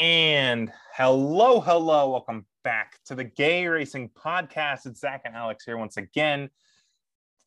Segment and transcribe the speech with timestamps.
[0.00, 4.86] And hello, hello, welcome back to the Gay Racing Podcast.
[4.86, 6.48] It's Zach and Alex here once again,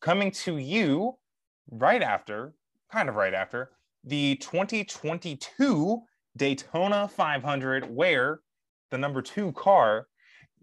[0.00, 1.18] coming to you
[1.68, 2.54] right after,
[2.92, 3.72] kind of right after,
[4.04, 6.00] the 2022
[6.36, 8.38] Daytona 500, where
[8.92, 10.06] the number two car.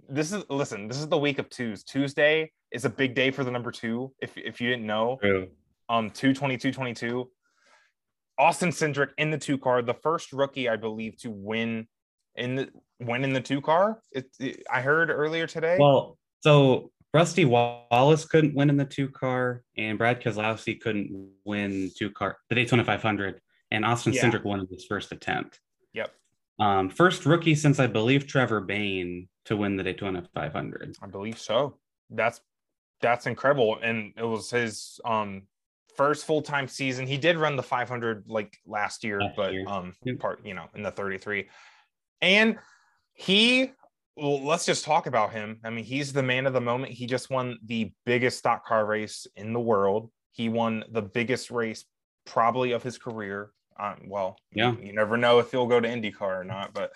[0.08, 0.88] This is listen.
[0.88, 1.84] This is the week of twos.
[1.84, 4.14] Tuesday is a big day for the number two.
[4.22, 5.50] If if you didn't know, True.
[5.90, 7.30] um, two twenty two twenty two.
[8.38, 11.88] Austin Cindric in the two car, the first rookie, I believe, to win
[12.36, 14.02] in the win in the two car.
[14.12, 15.78] It, it- I heard earlier today.
[15.80, 21.92] Well, so Rusty Wallace couldn't win in the two car, and Brad Keselowski couldn't win
[21.98, 23.42] two car the Daytona 500,
[23.72, 24.24] and Austin Yeah.
[24.24, 25.60] Cindric won his first attempt.
[25.94, 26.12] Yep.
[26.60, 30.96] Um, first rookie since I believe Trevor Bayne to win the Daytona 500.
[31.02, 31.78] I believe so.
[32.10, 32.40] That's
[33.02, 35.44] that's incredible, and it was his um
[35.96, 37.06] first full time season.
[37.08, 39.66] He did run the 500 like last year, Last but year.
[39.68, 41.48] um part you know in the 33,
[42.22, 42.58] and
[43.14, 43.72] he.
[44.18, 45.60] Well, let's just talk about him.
[45.64, 46.92] I mean, he's the man of the moment.
[46.92, 50.12] He just won the biggest stock car race in the world.
[50.32, 51.86] He won the biggest race
[52.26, 53.52] probably of his career.
[53.80, 54.76] Um, well, Yeah.
[54.82, 56.92] you never know if he'll go to IndyCar or not, but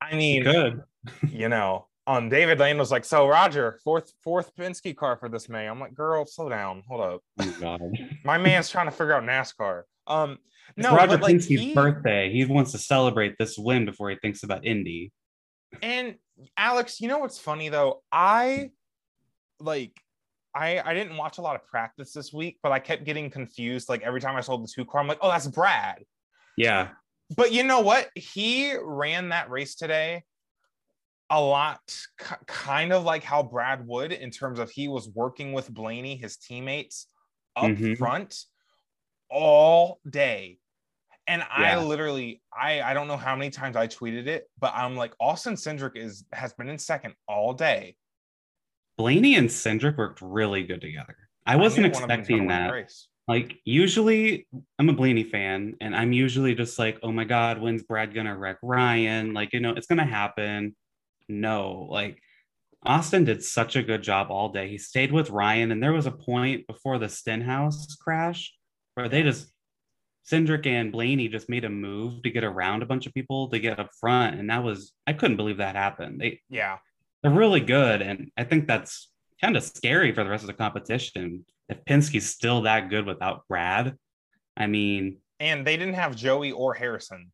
[0.00, 0.82] I mean,
[1.28, 5.48] you know, um, David Lane was like, "So Roger, fourth fourth Penske car for this
[5.48, 7.20] May." I'm like, "Girl, slow down, hold up.
[7.40, 7.78] Oh my
[8.24, 10.38] My man's trying to figure out NASCAR." Um,
[10.76, 12.30] It's no, Roger like Penske's he, birthday.
[12.30, 15.12] He wants to celebrate this win before he thinks about Indy.
[15.82, 16.16] and
[16.56, 18.02] Alex, you know what's funny though?
[18.12, 18.70] I
[19.60, 19.92] like.
[20.56, 23.88] I, I didn't watch a lot of practice this week, but I kept getting confused.
[23.88, 26.04] Like every time I saw the two car, I'm like, oh, that's Brad.
[26.56, 26.90] Yeah.
[27.36, 28.08] But you know what?
[28.14, 30.22] He ran that race today
[31.30, 31.80] a lot,
[32.18, 36.16] k- kind of like how Brad would, in terms of he was working with Blaney,
[36.16, 37.08] his teammates,
[37.56, 37.96] up Mhm.
[37.96, 38.44] front
[39.30, 40.58] all day.
[41.26, 44.94] And I literally, I I don't know how many times I tweeted it, but I'm
[44.94, 47.96] like, Austin Cindric is has been in second all day.
[48.98, 51.16] Blaney and Cindric worked really good together.
[51.46, 52.92] I wasn't one of them was gonna expecting that.
[53.26, 54.46] Like usually
[54.78, 58.36] I'm a Blaney fan and I'm usually just like, oh my God, when's Brad gonna
[58.36, 59.32] wreck Ryan?
[59.32, 60.76] Like, you know, it's gonna happen.
[61.28, 62.18] No, like
[62.82, 64.68] Austin did such a good job all day.
[64.68, 68.52] He stayed with Ryan, and there was a point before the Stenhouse crash
[68.94, 69.50] where they just
[70.30, 73.58] Cindric and Blaney just made a move to get around a bunch of people to
[73.58, 74.38] get up front.
[74.38, 76.20] And that was I couldn't believe that happened.
[76.20, 76.78] They Yeah.
[77.22, 78.00] they're really good.
[78.02, 79.10] And I think that's
[79.40, 81.44] kind of scary for the rest of the competition.
[81.68, 83.96] If Penske's still that good without Brad,
[84.56, 87.32] I mean, And they didn't have Joey or Harrison.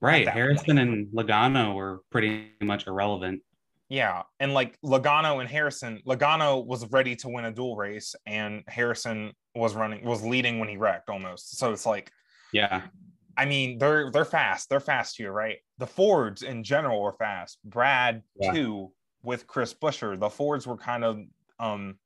[0.00, 0.78] Right, Harrison point.
[0.78, 3.42] and Logano were pretty much irrelevant.
[3.88, 8.62] Yeah, and like Logano and Harrison, Logano was ready to win a dual race, and
[8.68, 11.56] Harrison was running was leading when he wrecked almost.
[11.58, 12.10] So it's like,
[12.52, 12.82] Yeah.
[13.36, 15.58] I mean, they're they're fast, they're fast here, right?
[15.78, 17.58] The Fords in general were fast.
[17.64, 18.52] Brad Yeah.
[18.52, 18.92] too
[19.22, 20.18] with Chris Buescher.
[20.18, 21.18] The Fords were kind of
[21.58, 21.98] um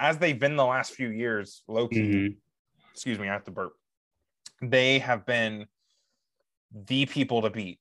[0.00, 2.00] as they've been the last few years, low key.
[2.00, 2.36] Mhm.
[2.94, 3.74] Excuse me, I have to burp.
[4.62, 5.66] They have been
[6.72, 7.78] the people to beat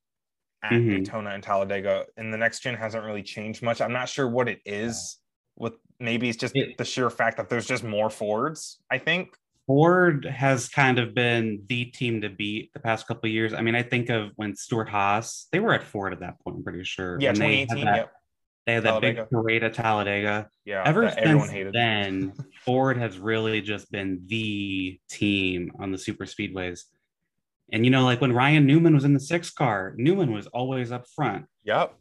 [0.64, 0.90] at Mhm.
[1.06, 2.06] Daytona and Talladega.
[2.18, 3.80] And the next gen hasn't really changed much.
[3.82, 5.20] I'm not sure what it is.
[5.56, 8.80] With maybe it's just It- the sheer fact that there's just more Fords.
[8.92, 9.36] I think.
[9.66, 13.54] Ford has kind of been the team to beat the past couple of years.
[13.54, 16.64] I mean, I think of when Stewart-Haas, they were at Ford at that point, I'm
[16.64, 17.18] pretty sure.
[17.20, 18.14] Yeah, And they had that, Yep.
[18.66, 20.50] They had that big parade at Talladega.
[20.66, 20.84] Yeah.
[20.86, 21.74] Ever since hated.
[21.74, 22.32] then,
[22.66, 26.84] Ford has really just been the team on the super speedways.
[27.72, 30.92] And you know, like when Ryan Newman was in the six car, Newman was always
[30.92, 31.46] up front.
[31.64, 31.94] Yep.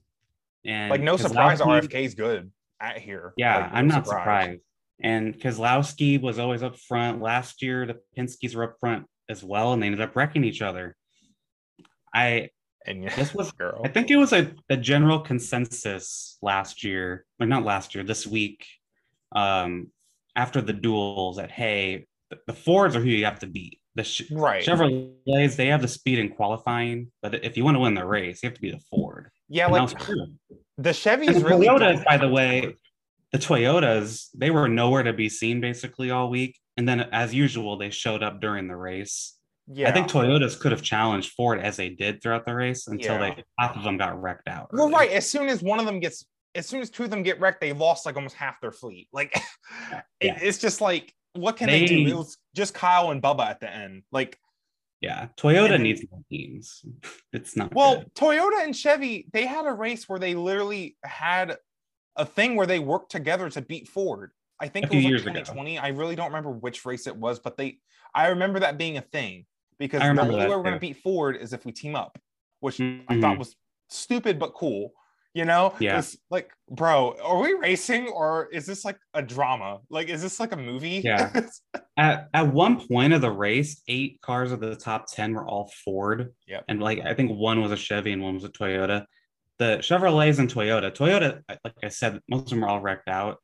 [0.65, 2.51] And Like no surprise, RFK's good
[2.81, 3.33] at here.
[3.37, 4.61] Yeah, Like, no I'm not surprised.
[5.01, 7.21] And Keselowski was always up front.
[7.21, 10.63] Last year, the Penskes were up front as well, and they ended up wrecking each
[10.63, 10.97] other.
[12.15, 12.51] I
[12.87, 13.83] And yeah, this was girl.
[13.85, 18.27] I think it was a, a general consensus last year, or not last year, this
[18.27, 18.67] week,
[19.33, 19.89] um,
[20.35, 23.81] after the duels that hey, the, the Fords are who you have to beat.
[23.97, 24.65] The Ch- right.
[24.65, 28.43] Chevrolets, they have the speed in qualifying, but if you want to win the race,
[28.43, 29.31] you have to be the Ford.
[29.49, 30.27] Yeah, And like that was true.
[30.79, 31.67] the Chevys the really.
[31.67, 32.75] Toyotas, by the way,
[33.33, 36.57] the Toyotas, they were nowhere to be seen basically all week.
[36.77, 39.35] And then, as usual, they showed up during the race.
[39.67, 39.89] Yeah.
[39.89, 43.35] I think Toyotas could have challenged Ford as they did throughout the race until Yeah.
[43.35, 44.69] they half of them got wrecked out.
[44.73, 45.11] Well, right.
[45.11, 47.61] As soon as one of them gets, as soon as two of them get wrecked,
[47.63, 49.09] they lost like almost half their fleet.
[49.13, 49.35] Like,
[50.21, 52.05] it- it's just like, what can they, do?
[52.05, 54.03] They- It was just Kyle and Bubba at the end.
[54.13, 54.39] Like,
[55.01, 56.85] Yeah, Toyota And- needs more teams.
[57.33, 58.15] It's not well, good.
[58.15, 61.59] Toyota and Chevy, they had a race where they literally had
[62.17, 64.31] a thing where they worked together to beat Ford.
[64.59, 65.33] I think A it was like years ago.
[65.35, 65.79] 2020.
[65.79, 67.79] I really don't remember which race it was, but they,
[68.15, 69.45] I remember that being a thing
[69.79, 72.19] because the only way we're going to beat Ford is if we team up.
[72.61, 73.21] which I Mhm.
[73.21, 73.55] thought was
[73.91, 74.95] stupid but cool.
[75.37, 75.99] You know, Yeah.
[75.99, 79.81] It's like, bro, are we racing or is this like a drama?
[79.91, 81.03] Like, is this like a movie?
[81.05, 81.43] Yeah.
[81.99, 85.71] At, at one point of the race, eight cars of the top 10 were all
[85.85, 86.33] Ford.
[86.47, 86.65] Yep.
[86.69, 89.05] And like, I think one was a Chevy and one was a Toyota.
[89.59, 93.37] The Chevrolets and Toyota, Toyota, like I said, most of them are all wrecked out.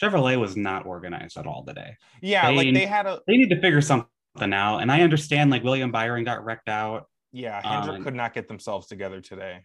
[0.00, 1.96] Chevrolet was not organized at all today.
[2.22, 4.08] yeah, like They- they had a They need to figure something
[4.52, 4.78] out.
[4.78, 7.06] And I understand like William Byron got wrecked out.
[7.32, 9.64] yeah, Hendrick Um, could not get themselves together today.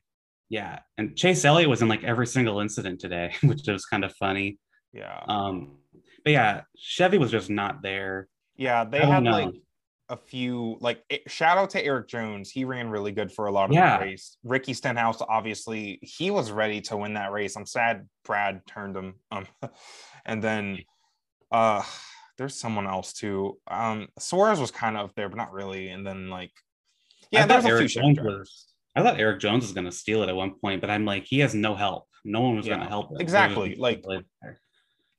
[0.50, 0.80] Yeah.
[0.98, 4.60] And Chase Elliott was in like every single incident today, which was kind of funny.
[4.94, 5.22] Yeah.
[5.28, 5.78] Um,
[6.24, 8.28] but yeah, Chevy was just not there.
[8.56, 9.32] Yeah, they had know.
[9.32, 9.54] like
[10.10, 12.52] a few like it- shout out to Erik Jones.
[12.52, 13.98] He ran really good for a lot of Yeah.
[13.98, 14.38] the race.
[14.44, 17.56] Ricky Stenhouse, obviously, he was ready to win that race.
[17.58, 19.16] I'm sad Brad turned him.
[19.32, 19.48] Um,
[20.26, 20.80] and then
[21.52, 21.84] uh
[22.38, 23.58] there's someone else too.
[23.68, 25.90] Um Suarez was kind of up there, but not really.
[25.90, 26.52] And then like
[27.32, 28.68] yeah, there's a few Erik Jones was.
[28.96, 31.26] I thought Erik Jones was going to steal it at one point, but I'm like,
[31.26, 32.08] he has no help.
[32.24, 33.18] No one was going to help him.
[33.20, 34.04] exactly, like-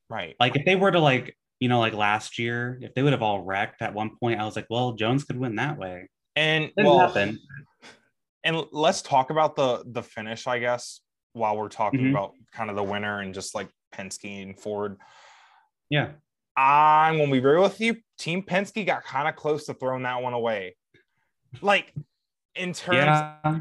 [0.09, 0.37] Right.
[0.39, 3.23] like if they were to like, you know, like last year, if they would have
[3.23, 6.09] all wrecked at one point, I was like, well, Jones could win that way.
[6.37, 7.39] And Didn't well, happen.
[8.45, 11.01] and let's talk about the the finish, I guess,
[11.33, 12.11] while we're talking Mhm.
[12.11, 14.97] about kind of the winner and just like Penske and Ford.
[15.91, 16.13] Yeah,
[16.57, 17.97] I'm gonna be real with you.
[18.19, 20.77] Team Penske got kind of close to throwing that one away.
[21.63, 21.93] Like
[22.57, 23.61] in terms, yeah,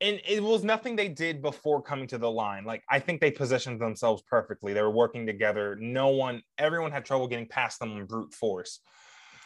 [0.00, 2.64] and it was nothing they did before coming to the line.
[2.64, 4.72] Like I think they positioned themselves perfectly.
[4.72, 5.76] They were working together.
[5.80, 8.80] No one, everyone had trouble getting past them in brute force.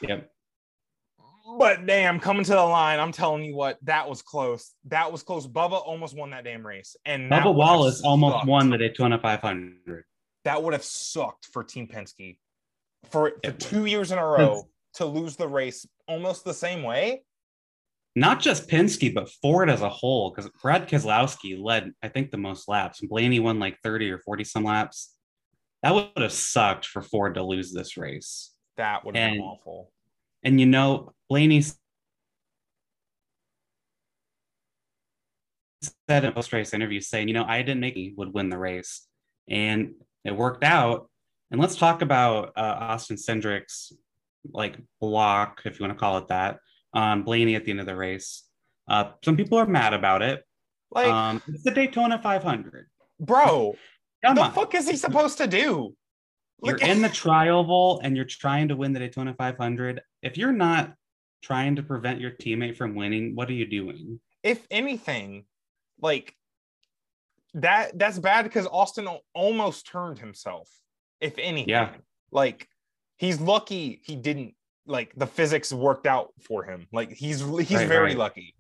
[0.01, 0.31] yep.
[1.59, 4.73] But damn, coming to the line, I'm telling you what, that was close.
[4.87, 5.47] That was close.
[5.47, 10.05] Bubba almost won that damn race, and Bubba Wallace almost won the Daytona 500.
[10.45, 12.37] That would have sucked for Team Penske
[13.11, 17.23] for, for two years in a row to lose the race almost the same way.
[18.21, 22.37] Not just Penske, but Ford as a whole, because Brad Keselowski led, I think, the
[22.37, 23.01] most laps.
[23.01, 25.15] Blaney won like 30 or 40 some laps.
[25.83, 28.53] That would have sucked for Ford to lose this race.
[28.77, 29.91] That would have been awful.
[30.43, 31.79] And you know, Blaney said
[36.23, 39.07] in post-race interview saying, you know, I didn't make he would win the race.
[39.49, 39.95] And
[40.27, 41.09] it worked out.
[41.51, 43.95] And let's talk about uh, Austin Cindric's
[44.53, 46.59] like block, if you want to call it that,
[46.93, 48.45] on Blaney at the end of the race.
[48.89, 50.45] Uh, some people are mad about it.
[50.91, 52.89] Like, um, it's the Daytona 500.
[53.21, 53.77] bro,
[54.25, 54.53] Come the on.
[54.53, 55.95] fuck is he supposed to do?
[56.63, 60.01] You're in the trioval and you're trying to win the Daytona 500.
[60.23, 60.93] If you're not
[61.43, 64.21] trying to prevent your teammate from winning, what are you doing?
[64.43, 65.45] if anything,
[66.01, 66.35] like
[67.55, 70.69] that that's bad because Austin almost turned himself.
[71.21, 71.95] If anything, Yeah.
[72.31, 72.67] like
[73.17, 74.55] he's lucky he didn't
[74.91, 76.87] like the physics worked out for him.
[76.93, 78.17] Like he's he's Right, very right.
[78.19, 78.55] lucky.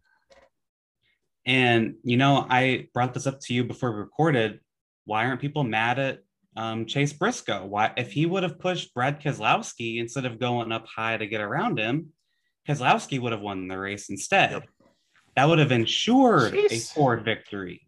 [1.47, 4.61] And you know, I brought this up to you before we recorded.
[5.05, 6.19] Why aren't people mad at
[6.56, 7.65] um, Chase Briscoe?
[7.67, 11.41] Why, if he would have pushed Brad Keselowski instead of going up high to get
[11.41, 12.12] around him,
[12.69, 14.53] Keselowski would have won the race instead.
[14.53, 14.69] Yep.
[15.37, 17.87] That would have ensured a Ford victory.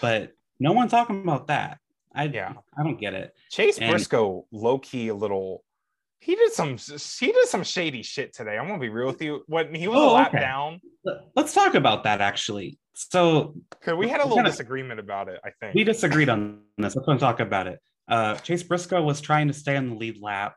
[0.00, 1.78] But no one talking about that.
[2.14, 2.52] I Yeah.
[2.76, 3.32] I don't get it.
[3.50, 5.64] Chase And- Briscoe, low key, a little.
[6.24, 8.56] He did some he did some shady shit today.
[8.56, 9.42] I'm gonna be real with you.
[9.46, 10.40] When he was a Oh, lap okay.
[10.40, 12.78] down, Let- Let's talk about that actually.
[12.94, 13.54] So
[13.96, 15.38] we had a little kinda- disagreement about it.
[15.44, 15.74] I think.
[15.74, 16.96] we disagreed on this.
[16.96, 17.78] Let's talk about it.
[18.08, 20.56] Uh, Chase Briscoe was trying to stay on the lead lap,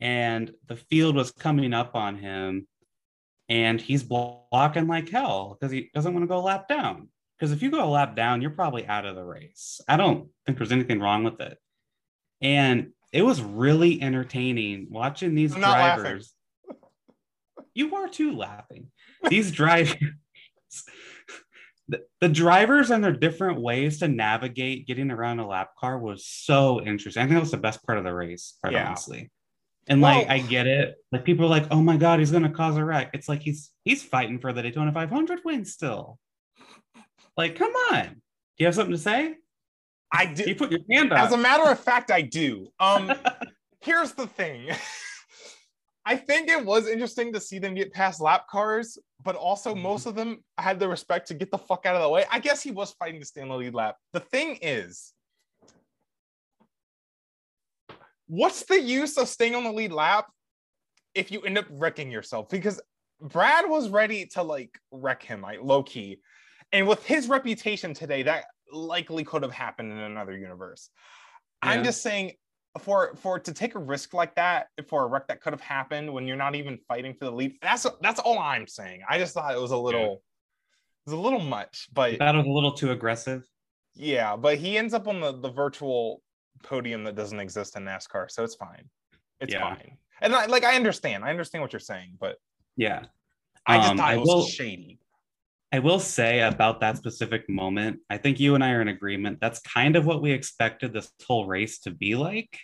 [0.00, 2.66] and the field was coming up on him,
[3.48, 7.08] and he's blocking like hell because he doesn't want to go a lap down.
[7.38, 9.80] Because if you go a lap down, you're probably out of the race.
[9.86, 11.58] I don't think there's anything wrong with it.
[12.40, 16.32] And it was really entertaining watching these I'm drivers.
[17.74, 18.90] You are too laughing.
[19.28, 19.96] These drivers,
[21.88, 26.26] the, the drivers and their different ways to navigate getting around a lap car was
[26.26, 27.22] so interesting.
[27.22, 28.86] I think that was the best part of the race, quite Yeah.
[28.88, 29.30] honestly.
[29.88, 30.96] And like, I get it.
[31.12, 33.70] Like people are like, "Oh my god, he's gonna cause a wreck." It's like he's
[33.84, 36.18] he's fighting for the Daytona 500 win still.
[37.36, 38.02] Like, come on.
[38.04, 38.18] Do
[38.58, 39.36] you have something to say?
[40.12, 40.44] I do.
[40.44, 41.20] You put your hand up.
[41.20, 42.68] As a matter of fact, I do.
[42.80, 43.12] Um,
[43.80, 44.70] here's the thing.
[46.08, 49.82] I think it was interesting to see them get past lap cars, but also Mhm.
[49.82, 52.24] most of them had the respect to get the fuck out of the way.
[52.30, 53.96] I guess he was fighting to stay in the lead lap.
[54.12, 55.12] The thing is,
[58.28, 60.30] what's the use of staying on the lead lap
[61.14, 62.48] if you end up wrecking yourself?
[62.48, 62.80] Because
[63.20, 66.20] Brad was ready to like wreck him, like low key.
[66.70, 70.90] And with his reputation today, that likely could have happened in another universe.
[71.62, 72.32] I'm just saying
[72.80, 76.12] for for to take a risk like that for a wreck that could have happened
[76.12, 77.54] when you're not even fighting for the lead.
[77.62, 79.02] That's that's all I'm saying.
[79.08, 80.22] I just thought it was a little
[81.06, 83.44] was a little much, but That was a little too aggressive.
[83.94, 86.20] yeah, but he ends up on the, the virtual
[86.64, 88.88] podium that doesn't exist in NASCAR, so it's fine.
[89.40, 89.60] It's Yeah.
[89.60, 89.96] fine.
[90.20, 91.24] And I like I understand.
[91.24, 92.36] I understand what you're saying, but
[92.76, 93.04] Yeah.
[93.66, 95.00] I just Um, thought I it was will- shady.
[95.76, 99.40] I will say about that specific moment, I think you and I are in agreement.
[99.42, 102.58] That's kind of what we expected this whole race to be like.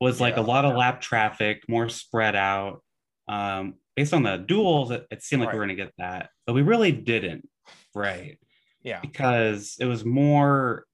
[0.00, 0.46] Was like a Yeah.
[0.46, 2.82] lot of lap traffic, more spread out.
[3.28, 6.30] Um, based on the duels, it, it seemed like we were going to get that,
[6.44, 7.48] but we really didn't.
[7.94, 8.36] Right,
[8.82, 8.98] Yeah.
[9.00, 10.86] because it was more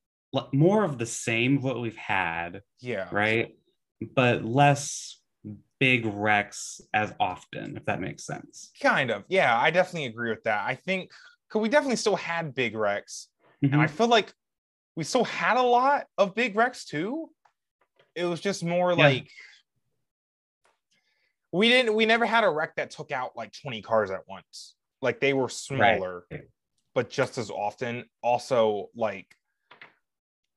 [0.53, 3.09] more of the same of what we've had, Yeah.
[3.11, 3.57] right?
[4.15, 5.23] But less
[5.81, 8.71] big wrecks as often, if that makes sense.
[8.83, 9.25] Kind of.
[9.29, 10.67] Yeah, I definitely agree with that.
[10.67, 11.11] I think
[11.49, 13.29] cause we definitely still had big wrecks.
[13.63, 13.91] And I Mhm.
[13.91, 14.33] feel like
[14.97, 17.31] we still had a lot of big wrecks too.
[18.15, 18.97] It was just more Yeah.
[19.05, 19.31] like
[21.53, 24.75] we didn't we never had a wreck that took out like 20 cars at once.
[25.01, 26.27] Like they were smaller,
[26.95, 28.09] but just as often.
[28.23, 29.35] Also, like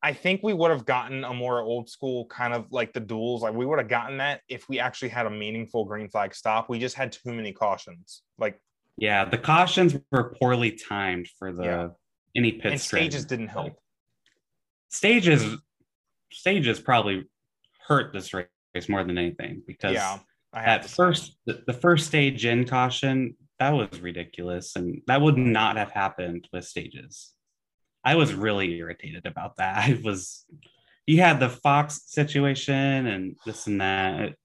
[0.02, 3.44] I think we would have gotten a more old school kind of like the duels.
[3.44, 6.70] Like we would have gotten that if we actually had a meaningful green flag stop.
[6.70, 8.24] We just had too many cautions.
[8.38, 8.62] Like
[9.00, 11.88] Yeah, the cautions were poorly timed for the Yeah.
[12.36, 13.12] any pit and strategy.
[13.12, 13.80] stages didn't help.
[14.90, 15.58] Stages,
[16.32, 17.26] stages probably
[17.88, 18.48] hurt this race
[18.88, 20.20] more than anything because Yeah.
[20.52, 25.38] I at first the, the first stage in caution that was ridiculous and that would
[25.38, 27.34] not have happened with stages.
[28.04, 29.78] I was really irritated about that.
[29.90, 30.46] I was
[31.06, 34.36] you had the Fox situation and this and that.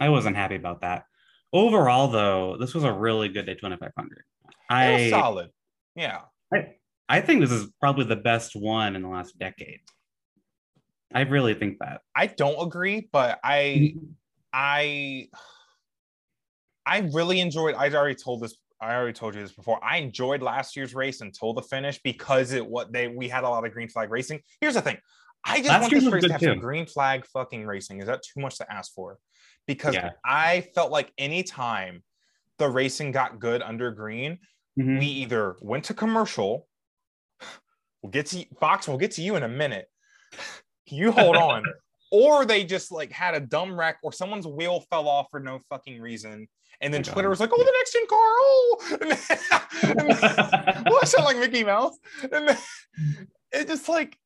[0.00, 1.04] I wasn't happy about that.
[1.52, 4.12] Overall, though, this was a really good Daytona 500.
[4.12, 5.50] It was I solid.
[5.96, 6.20] Yeah.
[6.54, 6.74] I,
[7.08, 9.80] I think this is probably the best one in the last decade.
[11.12, 12.02] I really think that.
[12.14, 14.04] I don't agree, but I mm-hmm.
[14.52, 15.28] I
[16.86, 19.82] I really enjoyed I already told this I already told you this before.
[19.84, 23.48] I enjoyed last year's race until the finish because it what they we had a
[23.48, 24.40] lot of green flag racing.
[24.60, 24.98] Here's the thing.
[25.44, 26.60] I just Last want this race to have some too.
[26.60, 28.00] green flag fucking racing.
[28.00, 29.18] Is that too much to ask for?
[29.70, 30.10] Because Yeah.
[30.24, 32.02] I felt like anytime
[32.58, 34.40] the racing got good under green,
[34.76, 34.98] Mhm.
[34.98, 36.66] we either went to commercial.
[38.02, 38.88] We'll get to Fox.
[38.88, 39.86] We'll get to you in a minute.
[40.86, 41.62] You hold on,
[42.10, 45.60] or they just like had a dumb wreck, or someone's wheel fell off for no
[45.70, 46.48] fucking reason,
[46.80, 47.30] and then Oh, Twitter God.
[47.30, 51.62] was like, "Oh, the next gen car!" Oh, and then, well, I sound like Mickey
[51.62, 52.58] Mouse, and then
[53.52, 54.18] it just like,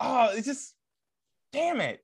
[0.00, 0.74] oh, it just,
[1.52, 2.02] damn it.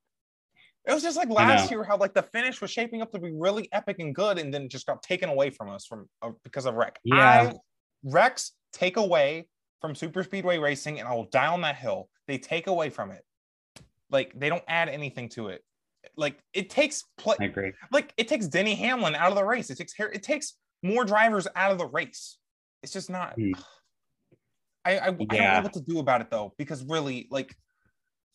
[0.87, 3.33] It was just like last year how like the finish was shaping up to be
[3.33, 6.67] really epic and good, and then just got taken away from us from uh, because
[6.67, 6.99] of wreck.
[7.05, 7.53] Yeah.
[7.53, 7.55] I,
[8.05, 9.47] Wrecks take away
[9.81, 12.09] from super speedway racing, and I will die on that hill.
[12.27, 13.25] They take away from it,
[14.11, 15.63] like they don't add anything to it.
[16.17, 17.73] Like it takes play, I agree.
[17.93, 19.71] like it takes Denny Hamlin out of the race.
[19.71, 22.39] It takes it takes more drivers out of the race.
[22.83, 23.35] It's just not.
[23.35, 23.53] Hmm.
[24.85, 27.55] I I, I don't know what to do about it though, because really, like,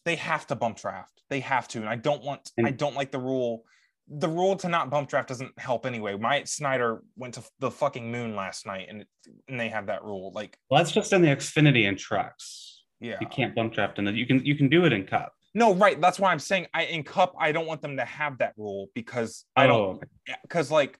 [0.07, 1.21] they have to bump draft.
[1.29, 2.49] They have to, and I don't want.
[2.63, 3.63] I don't like the rule.
[4.07, 6.15] The rule to not bump draft doesn't help anyway.
[6.17, 9.03] Myatt Snider went to the fucking moon last night, and
[9.49, 10.31] and they have that rule.
[10.33, 12.83] Like, Well, that's just in the Xfinity and trucks.
[13.01, 14.13] yeah, You can't bump draft in the.
[14.13, 15.33] You can you can do it in Cup.
[15.53, 15.99] no, right.
[15.99, 17.35] That's why I'm saying I in Cup.
[17.37, 20.01] I don't want them to have that rule because I don't.
[20.01, 20.97] Oh, because like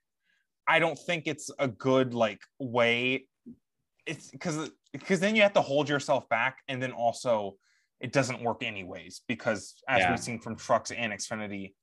[0.68, 3.26] I don't think it's a good like way.
[4.06, 7.56] It's because because then you have to hold yourself back, and then also
[8.00, 10.12] it doesn't work anyways because as Yeah.
[10.12, 11.74] we've seen from trucks and Xfinity,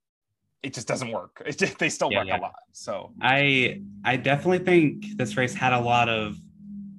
[0.62, 1.42] it just doesn't work.
[1.56, 2.38] Just, they still Yeah, work yeah.
[2.38, 2.54] a lot.
[2.72, 6.36] So I I definitely think this race had a lot of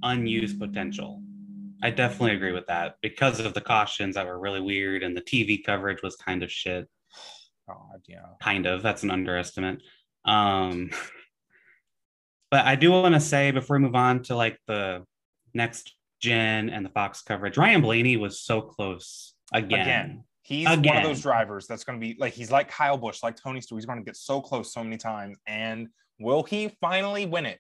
[0.03, 1.24] unused potential.
[1.81, 5.22] I definitely agree with that because of the cautions that were really weird and the
[5.22, 6.88] TV coverage was kind of shit.
[7.67, 8.84] God, yeah, Kind of.
[8.84, 9.81] That's an underestimate.
[10.25, 10.91] Um,
[12.51, 15.03] but I do want to say before we move on to like the
[15.55, 19.81] next gen and the Fox coverage, Ryan Blaney was so close again.
[19.81, 20.24] again.
[20.41, 23.36] He's one of those drivers that's going to be like he's like Kyle Busch, like
[23.36, 23.79] Tony Stewart.
[23.81, 25.88] He's going to get so close so many times, and
[26.19, 27.60] will he finally win it?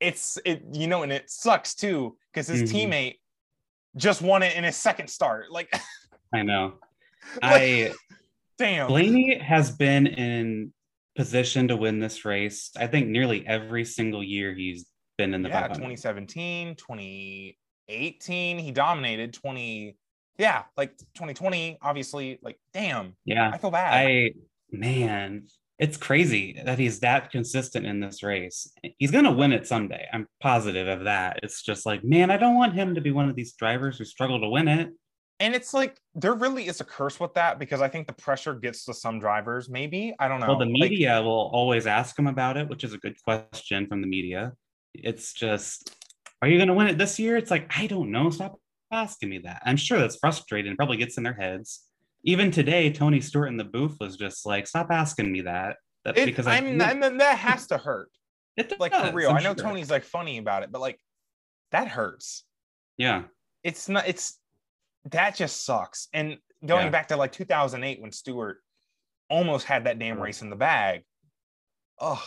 [0.00, 2.88] It's it, you know, and it sucks too because his Mhm.
[2.88, 3.18] teammate
[3.96, 5.50] just won it in his second start.
[5.50, 5.70] Like,
[6.34, 6.74] I know.
[7.42, 7.92] like, I
[8.58, 8.88] damn.
[8.88, 10.72] Blaney has been in
[11.14, 12.70] position to win this race.
[12.78, 14.86] I think nearly every single year he's
[15.18, 19.32] been in the yeah, 2017, 2018, he dominated.
[19.34, 19.96] 20,
[20.38, 22.38] yeah, like 2020, obviously.
[22.42, 23.50] Like, damn, Yeah.
[23.52, 23.92] I feel bad.
[23.94, 24.32] I
[24.70, 25.46] man,
[25.78, 28.72] it's crazy that he's that consistent in this race.
[28.98, 30.06] He's gonna win it someday.
[30.12, 31.40] I'm positive of that.
[31.42, 34.04] It's just like, man, I don't want him to be one of these drivers who
[34.04, 34.90] struggle to win it.
[35.40, 38.54] and it's like there really is a curse with that because I think the pressure
[38.54, 39.68] gets to some drivers.
[39.68, 40.46] Maybe I don't know.
[40.48, 43.86] Well, the Like, media will always ask him about it, which is a good question
[43.88, 44.52] from the media.
[44.94, 45.94] It's just
[46.42, 47.36] are you going to win it this year?
[47.36, 48.28] It's like, I don't know.
[48.28, 48.58] Stop
[48.90, 49.62] asking me that.
[49.64, 51.84] I'm sure that's frustrating and probably gets in their heads.
[52.24, 55.76] Even today, Tony Stewart in the booth was just like, stop asking me that.
[56.04, 58.10] that It, because I'm, I, and then that has to hurt.
[58.56, 59.30] it Like for real.
[59.30, 59.64] I'm I know sure.
[59.64, 60.98] Tony's like funny about it, but like
[61.70, 62.44] that hurts.
[62.98, 63.22] Yeah.
[63.62, 64.08] It's not.
[64.08, 64.38] It's
[65.10, 66.08] that just sucks.
[66.12, 66.90] And going Yeah.
[66.90, 68.58] back to like 2008 when Stewart
[69.30, 71.04] almost had that damn race in the bag.
[72.00, 72.22] Oh,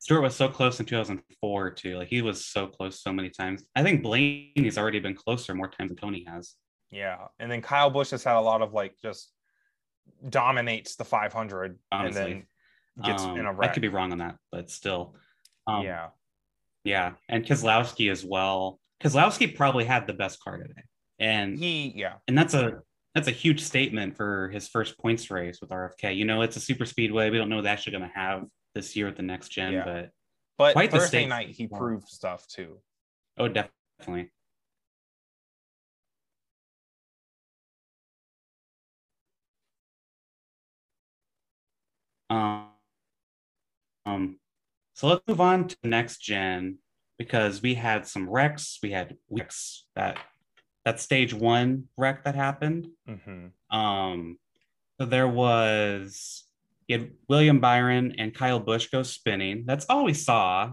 [0.00, 1.96] Stewart was so close in 2004 too.
[1.98, 3.64] Like he was so close so many times.
[3.76, 6.54] I think Blaney's already been closer more times than Tony has.
[6.90, 7.26] yeah.
[7.38, 9.30] And then Kyle Busch has had a lot of like just
[10.28, 12.22] dominates the 500 Honestly.
[12.22, 12.46] and then
[13.04, 13.70] gets Um, in a I wreck.
[13.70, 15.14] I could be wrong on that, but still.
[15.66, 16.08] Um, yeah.
[16.84, 17.12] Yeah.
[17.28, 18.80] And Keselowski as well.
[19.02, 20.82] Keselowski probably had the best car today.
[21.18, 22.14] And He, yeah.
[22.26, 22.80] and that's a
[23.14, 26.16] that's a huge statement for his first points race with RFK.
[26.16, 27.28] You know, it's a super speedway.
[27.28, 29.72] We don't know what they're actually going to have this year at the next gen,
[29.74, 29.84] Yeah.
[29.84, 30.12] but
[30.58, 32.78] But Quite Thursday night, he proved stuff too.
[33.38, 34.30] oh, definitely.
[42.28, 42.68] Um,
[44.06, 44.38] um,
[44.94, 46.78] so let's move on to next gen
[47.18, 48.78] because we had some wrecks.
[48.82, 50.18] We had wrecks that
[50.84, 52.88] that stage one wreck that happened.
[53.06, 54.38] hmm Um,
[54.98, 56.44] so there was
[56.90, 59.62] you had William Byron and Kyle Busch go spinning.
[59.64, 60.72] That's all we saw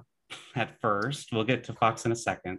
[0.55, 1.29] at first.
[1.31, 2.57] We'll get to Fox in a second.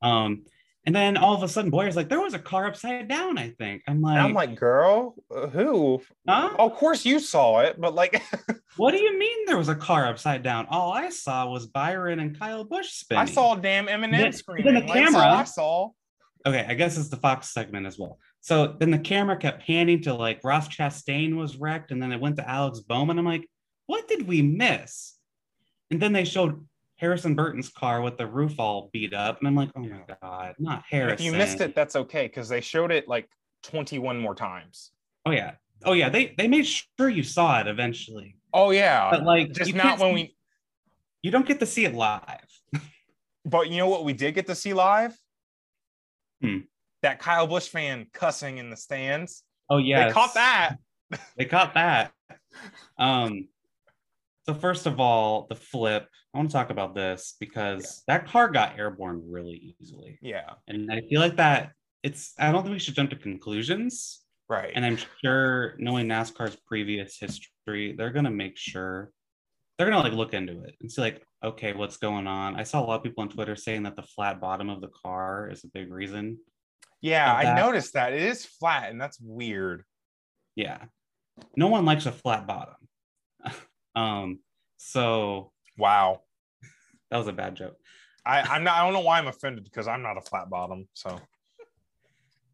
[0.00, 0.44] Um,
[0.86, 3.36] and then all of a sudden, Bowyer's like, there was a car upside down.
[3.38, 5.14] I think I'm like, And I'm like, girl,
[5.52, 6.02] who?
[6.28, 6.50] huh?
[6.58, 8.22] Of course you saw it, but like,
[8.76, 10.66] What do you mean there was a car upside down?
[10.68, 13.22] All I saw was Byron and Kyle Busch spinning.
[13.22, 14.74] I saw damn Then- Eminem then screaming.
[14.74, 15.88] the Like, camera- I saw.
[16.46, 18.18] okay, I guess it's the Fox segment as well.
[18.44, 22.20] So then the camera kept panning to like Ross Chastain was wrecked, and then it
[22.20, 23.18] went to Alex Bowman.
[23.18, 23.48] I'm like,
[23.86, 25.14] what did we miss?
[25.90, 26.62] And then they showed
[26.96, 30.56] Harrison Burton's car with the roof all beat up, and I'm like, oh my god,
[30.58, 31.26] not Harrison.
[31.26, 33.30] If you missed it, that's okay because they showed it like
[33.62, 34.90] 21 more times.
[35.24, 35.52] oh yeah,
[35.86, 39.74] oh yeah, they they made sure you saw it eventually, Oh yeah, but like just
[39.74, 40.36] not when see- we.
[41.22, 42.46] You don't get to see it live.
[43.46, 45.14] But you know what we did get to see live?
[46.40, 46.60] Hmm.
[47.04, 49.42] That Kyle Busch fan cussing in the stands.
[49.68, 50.76] Oh yeah, They caught that.
[51.36, 52.12] They caught that.
[52.98, 53.48] Um,
[54.46, 56.08] so first of all, the flip.
[56.32, 60.90] I want to talk about this because that car got airborne really easily, Yeah, and
[60.90, 62.32] I feel like that it's.
[62.38, 64.72] I don't think we should jump to conclusions, right.
[64.74, 69.12] and I'm sure knowing NASCAR's previous history, they're gonna make sure
[69.76, 72.56] they're gonna like look into it and see like, okay, what's going on.
[72.56, 74.90] I saw a lot of people on Twitter saying that the flat bottom of the
[75.04, 76.38] car is a big reason.
[77.04, 77.56] Yeah, I that.
[77.56, 79.84] noticed that it is flat, and that's weird.
[80.56, 80.78] Yeah,
[81.56, 82.74] no one likes a flat bottom.
[83.94, 84.38] um,
[84.78, 86.22] so Wow.
[87.10, 87.76] that was a bad joke.
[88.24, 88.74] I, I'm not.
[88.78, 90.88] I don't know why I'm offended because I'm not a flat bottom.
[90.94, 91.20] So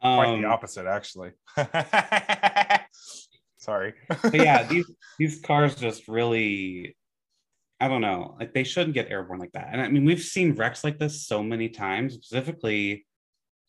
[0.01, 1.31] quite Um, the opposite, actually.
[3.59, 3.93] Sorry.
[4.33, 6.97] yeah, these these cars just really,
[7.79, 9.69] I don't know, like they shouldn't get airborne like that.
[9.73, 13.07] And I mean, we've seen wrecks like this so many times, specifically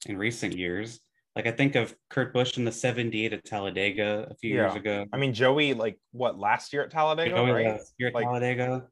[0.05, 0.99] in recent years.
[1.35, 4.79] Like I think of Kurt Busch in the '78 at Talladega a few years Yeah.
[4.79, 5.05] ago.
[5.13, 7.67] I mean, Joey, like what last year at Talladega, Joey right?
[7.67, 8.87] last year at Like- Talladega.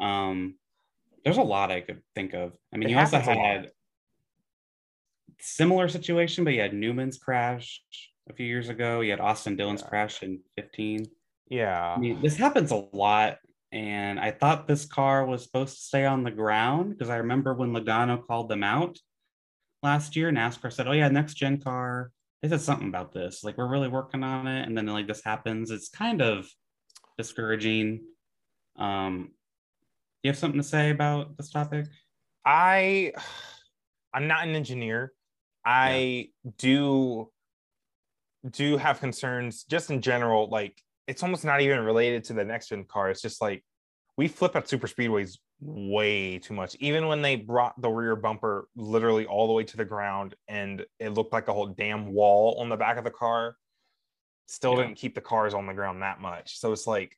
[0.00, 0.56] Um,
[1.24, 2.52] there's a lot I could think of.
[2.72, 3.46] I mean, you also happens a lot.
[3.46, 3.70] had
[5.40, 7.80] similar situation, but you had Newman's crash
[8.28, 9.00] a few years ago.
[9.00, 9.88] You had Austin Dillon's Yeah.
[9.88, 11.06] crash in 15.
[11.48, 11.94] Yeah.
[11.94, 13.38] I mean, this happens a lot.
[13.72, 17.54] And I thought this car was supposed to stay on the ground because I remember
[17.54, 18.98] when Logano called them out
[19.84, 22.10] last year, NASCAR said, Oh, yeah, next gen car.
[22.42, 23.44] They said something about this.
[23.44, 24.66] Like, we're really working on it.
[24.66, 25.70] And then, like, this happens.
[25.70, 26.48] It's kind of
[27.16, 28.00] discouraging.
[28.76, 29.30] Um,
[30.22, 31.86] you have something to say about this topic?
[32.44, 33.12] I
[34.12, 35.12] I'm not an engineer.
[35.64, 37.30] I do
[38.50, 40.48] do have concerns just in general.
[40.48, 43.10] Like it's almost not even related to the next gen car.
[43.10, 43.64] It's just like
[44.16, 46.76] we flip at super speedways way too much.
[46.80, 50.84] Even when they brought the rear bumper literally all the way to the ground and
[50.98, 53.56] it looked like a whole damn wall on the back of the car,
[54.46, 54.82] still Yeah.
[54.84, 56.58] didn't keep the cars on the ground that much.
[56.58, 57.16] So it's like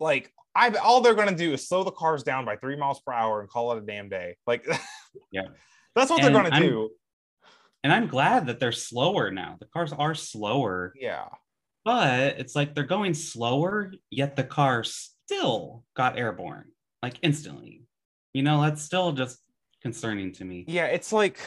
[0.00, 3.12] like I all they're gonna do is slow the cars down by three miles per
[3.12, 4.36] hour and call it a damn day.
[4.46, 4.64] Like,
[5.32, 5.48] Yeah.
[5.96, 6.90] that's what And they're gonna I'm- do.
[7.84, 9.56] And I'm glad that they're slower now.
[9.60, 11.28] The cars are slower, Yeah,
[11.84, 17.84] but it's like they're going slower, yet the car still got airborne, like instantly.
[18.34, 19.38] You know, that's still just
[19.82, 20.64] concerning to me.
[20.68, 20.86] yeah.
[20.86, 21.38] It's like,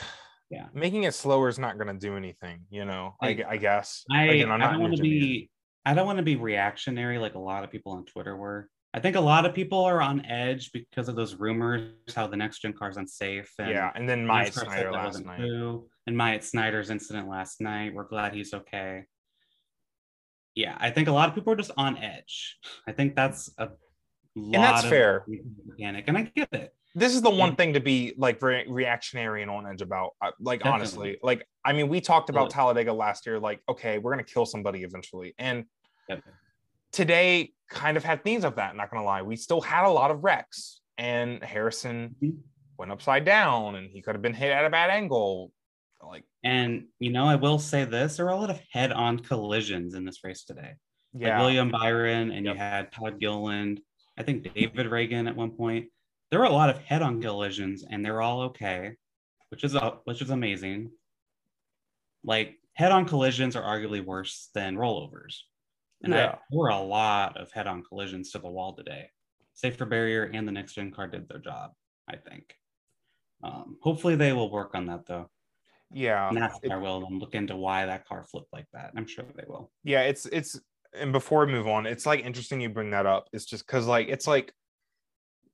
[0.50, 0.68] Yeah.
[0.74, 2.66] making it slower is not gonna do anything.
[2.70, 4.04] You know, I, Like, gu- I guess.
[4.12, 5.50] I, Again, I don't want to be
[5.86, 8.70] I don't want to be reactionary like a lot of people on Twitter were.
[8.94, 12.36] I think a lot of people are on edge because of those rumors how the
[12.38, 13.52] next gen car is unsafe.
[13.58, 15.38] And yeah, and then Myatt Snider last night.
[15.40, 15.88] true.
[16.08, 17.94] And Myatt Snider's incident last night.
[17.96, 19.06] We're glad he's okay.
[20.56, 22.58] Yeah, I think a lot of people are just on edge.
[22.88, 23.70] I think that's a
[24.36, 25.26] lot that's fair.
[25.80, 26.74] And I get it.
[26.94, 27.56] This is the one Yeah.
[27.56, 30.12] thing to be like re- reactionary and on edge about.
[30.22, 30.74] Uh, Like Definitely.
[30.80, 32.50] honestly, like I mean, we talked about.
[32.50, 33.40] Talladega last year.
[33.40, 35.66] Like, okay, we're gonna kill somebody eventually, and
[36.10, 36.24] Yep.
[36.92, 38.76] today kind of had themes of that.
[38.76, 42.40] Not gonna lie, we still had a lot of wrecks, and Harrison Mhm.
[42.78, 45.52] went upside down, and he could have been hit at a bad angle.
[46.04, 49.94] Like, And you know, I will say this: there were a lot of head-on collisions
[49.94, 50.74] in this race today.
[51.14, 52.56] Like yeah, William Byron, and Yep.
[52.56, 53.82] you had Todd Gilliland.
[54.22, 55.88] I think David Ragan at one point.
[56.30, 58.92] There were a lot of head-on collisions, and they're all okay,
[59.50, 60.92] which is uh, which is amazing.
[62.24, 65.40] Like head-on collisions are arguably worse than rollovers,
[66.04, 66.20] and Yeah.
[66.34, 69.10] I, there were a lot of head-on collisions to the wall today.
[69.56, 71.72] Safer barrier and the next gen car did their job.
[72.08, 72.54] I think.
[73.44, 75.32] Um, hopefully, they will work on that though.
[75.90, 76.30] yeah.
[76.32, 78.92] NASCAR will and look into why that car flipped like that.
[78.96, 79.72] I'm sure they will.
[79.84, 80.60] yeah it's it's
[80.94, 83.88] and before we move on it's like interesting you bring that up it's just because
[83.88, 84.54] like it's like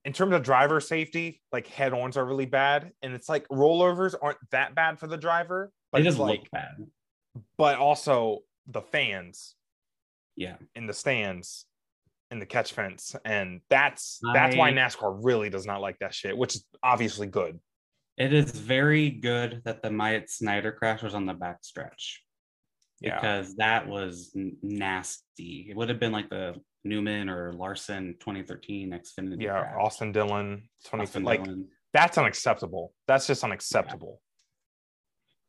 [0.05, 4.37] in terms of driver safety like head-ons are really bad and it's like rollovers aren't
[4.51, 6.75] that bad for the driver but it's just like look bad.
[7.57, 9.55] but also the fans
[10.35, 10.55] Yeah.
[10.75, 11.65] in the stands
[12.31, 16.37] in the catch fence and that's that's why nascar really does not like that shit
[16.37, 17.59] which is obviously good
[18.17, 22.23] It is very good that the Myatt Snider crash was on the back stretch
[23.01, 25.67] yeah because that was n- nasty.
[25.69, 29.41] It would have been like the Newman or Larson 2013 Xfinity.
[29.43, 29.75] yeah crash.
[29.79, 34.21] austin dillon 20 Austin like Dillon, that's unacceptable that's just unacceptable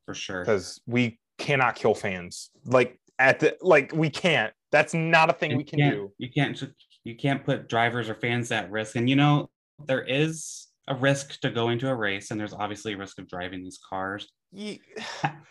[0.07, 0.41] for sure.
[0.41, 5.53] because we cannot kill fans like at the like we can't that's not a thing
[5.53, 6.63] we You can can't- do You can't
[7.05, 8.95] you can't put drivers or fans at risk.
[8.97, 9.49] And you know,
[9.87, 13.29] there is a risk to going to a race, and there's obviously a risk of
[13.29, 14.29] driving these cars.
[14.53, 14.81] Ye-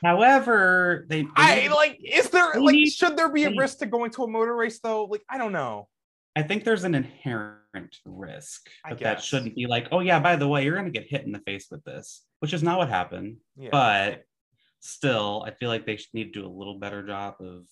[0.03, 3.79] However, they, they i need- like is there like need- should there be a risk
[3.79, 5.87] to going to a motor race though like i don't know
[6.35, 10.47] I think there's an inherent risk, but that shouldn't be like, oh yeah, by the
[10.47, 13.37] way, you're gonna get hit in the face with this, which is not what happened.
[13.55, 14.21] yeah But
[14.79, 17.65] still, I feel like they should need to do a little better job of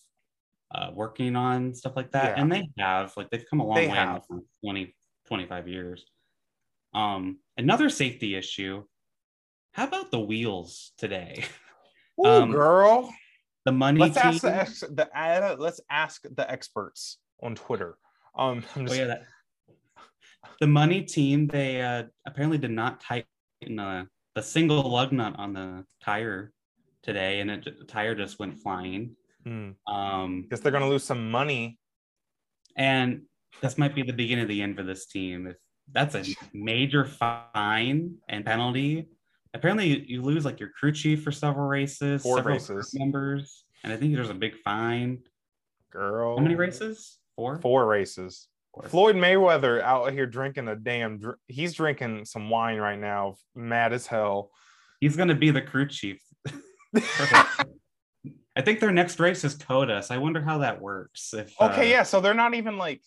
[0.74, 2.42] uh, working on stuff like that, Yeah.
[2.42, 3.16] and they have.
[3.16, 4.24] Like they've come a long They way have.
[4.32, 4.96] in the 20,
[5.28, 6.04] 25 years.
[6.96, 8.84] Um, another safety issue.
[9.74, 11.46] How about the wheels today?
[12.20, 13.14] Ooh, um, girl
[13.66, 14.24] The money let's team.
[14.24, 17.98] ask the, ex- the uh, let's ask the experts on twitter
[18.38, 19.24] um I'm Oh yeah, that
[20.62, 25.54] the money team they uh, apparently did not tighten uh, the single lug nut on
[25.54, 26.54] the tire
[27.04, 29.16] today, and it, the tire just went flying.
[29.44, 31.78] hmm, Um, guess they're gonna lose some money
[32.78, 33.24] and
[33.62, 35.48] this might be the beginning of the end for this team.
[35.48, 35.56] If
[35.92, 39.10] that's a major fine and penalty,
[39.54, 42.94] apparently you, you lose like your crew chief for several races, Four several races.
[42.94, 45.20] members, and I think there's a big fine.
[45.92, 47.18] girl How many races?
[47.36, 47.60] Four.
[47.60, 48.48] four races
[48.84, 51.20] Floyd Mayweather out here drinking a damn.
[51.20, 54.52] Dr- he's drinking some wine right now, mad as hell.
[55.00, 56.22] He's gonna be the crew chief.
[56.96, 61.34] I think their next race is COTA, so I wonder how that works.
[61.34, 62.04] If okay, uh, yeah.
[62.04, 63.02] So they're not even like.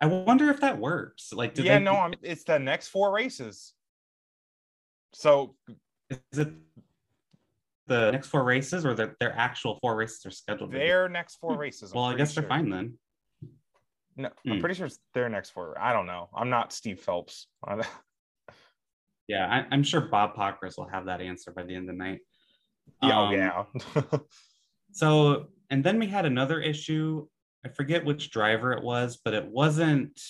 [0.00, 1.32] I wonder if that works.
[1.32, 1.92] Like, do yeah, they, no.
[1.96, 3.74] I'm, it's the next four races.
[5.12, 5.56] So
[6.10, 6.48] is it
[7.86, 10.72] the next four races or their, their actual four races are scheduled?
[10.72, 11.60] their next four Hmm.
[11.60, 11.92] races.
[11.92, 12.98] I'm Well, I guess they're fine then.
[14.16, 14.60] No, I'm Hmm.
[14.60, 15.78] pretty sure it's their next four.
[15.78, 16.28] I don't know.
[16.34, 17.46] I'm not Steve Phelps.
[19.28, 22.02] Yeah, I, I'm sure Bob Pockrass will have that answer by the end of the
[22.04, 22.18] night.
[23.00, 24.18] yeah, oh, Um, yeah.
[24.92, 27.28] So, and then we had another issue.
[27.64, 30.20] I forget which driver it was, but it wasn't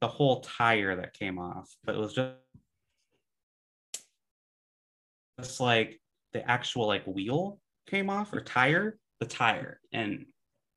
[0.00, 2.34] the whole tire that came off, but it was just,
[5.38, 6.00] just like
[6.32, 9.80] the actual like wheel came off or tire, the tire.
[9.92, 10.26] And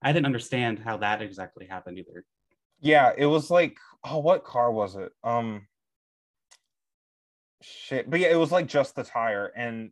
[0.02, 2.24] I didn't understand how that exactly happened either.
[2.80, 5.12] yeah, it was like, oh, what car was it?
[5.24, 5.68] Um,
[7.62, 8.10] shit.
[8.10, 9.92] But yeah, it was like just the tire, and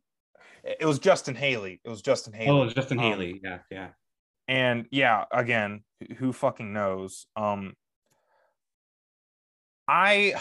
[0.64, 1.82] it was Justin Haley.
[1.84, 2.50] It was Justin Haley.
[2.50, 3.40] Oh, it was Justin Um, Haley.
[3.44, 3.90] Yeah, yeah.
[4.48, 5.84] and yeah again
[6.18, 7.26] who fucking knows?
[7.36, 7.74] Um
[9.88, 10.34] i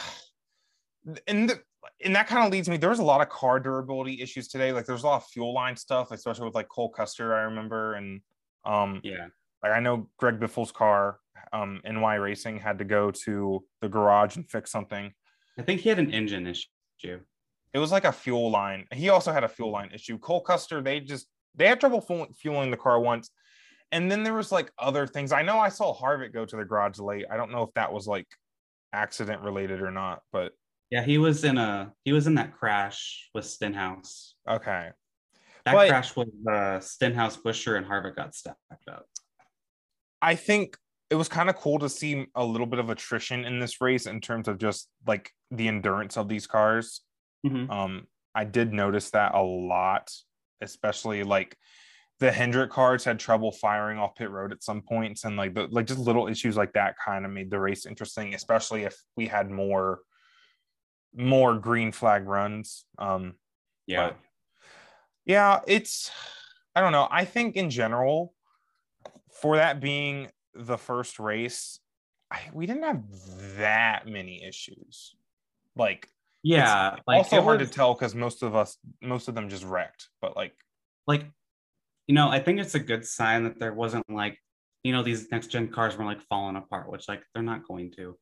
[1.27, 1.61] and the,
[2.05, 4.73] and that kind of leads me there was a lot of car durability issues today.
[4.73, 7.95] Like there's a lot of fuel line stuff especially with like cole custer i remember
[7.95, 8.21] and
[8.65, 9.27] um Yeah.
[9.63, 11.19] like i know greg biffle's car
[11.53, 15.13] um ny racing had to go to the garage and fix something.
[15.59, 17.21] I think he had an engine issue.
[17.73, 18.87] it was like a fuel line.
[18.93, 20.19] He also had a fuel line issue.
[20.19, 22.01] Cole custer they just they had trouble
[22.37, 23.31] fueling the car once
[23.93, 26.65] and then there was like other things i know i saw harvick go to the
[26.65, 28.27] garage late i don't know if that was like
[28.93, 30.53] accident related or not, but
[30.91, 34.35] Yeah, he was in a he was in that crash with Stenhouse.
[34.49, 34.91] okay.
[35.67, 39.05] That But- crash was uh, Stenhouse, Buescher, and Harvick got stacked up.
[40.23, 40.79] I think
[41.11, 44.07] it was kind of cool to see a little bit of attrition in this race
[44.07, 47.03] in terms of just like the endurance of these cars.
[47.47, 47.69] Mhm.
[47.71, 50.11] Um, I did notice that a lot,
[50.63, 51.59] especially like
[52.21, 55.69] the Hendrick cars had trouble firing off pit road at some points, and like the
[55.71, 59.27] like just little issues like that kind of made the race interesting, especially if we
[59.27, 60.01] had more
[61.15, 62.85] more green flag runs.
[62.99, 63.35] Um,
[63.87, 64.13] Yeah,
[65.25, 66.11] yeah, it's
[66.75, 67.09] I don't know.
[67.11, 68.35] I think in general,
[69.41, 71.79] for that being the first race,
[72.31, 73.03] I, we didn't have
[73.59, 75.15] that many issues.
[75.77, 76.09] Like
[76.43, 76.97] yeah.
[77.07, 80.09] like also hard was- to tell because most of us, most of them just wrecked.
[80.21, 80.55] But like,
[81.07, 81.25] like
[82.09, 84.37] you know i think it's a good sign that there wasn't like
[84.83, 87.93] you know these next gen cars were like falling apart which like they're not going
[87.93, 88.17] to.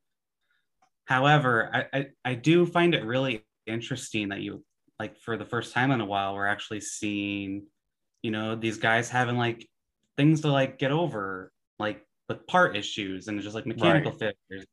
[1.04, 4.64] However I, I i do find it really interesting that you
[4.98, 7.66] like for the first time in a while we're actually seeing
[8.22, 9.68] you know these guys having like
[10.16, 14.66] things to like get over like with part issues and just like mechanical failures.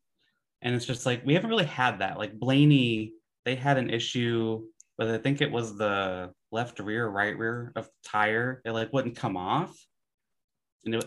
[0.62, 2.18] And it's just like we haven't really had that.
[2.18, 3.14] Like blaney
[3.46, 4.64] they had an issue
[4.98, 8.62] but I think it was the left rear, right rear of the tire.
[8.66, 9.76] It like wouldn't come off.
[10.86, 11.06] And it,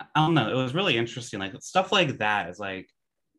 [0.00, 0.50] I don't know.
[0.50, 1.40] It was really interesting.
[1.40, 2.88] Like stuff like that is like,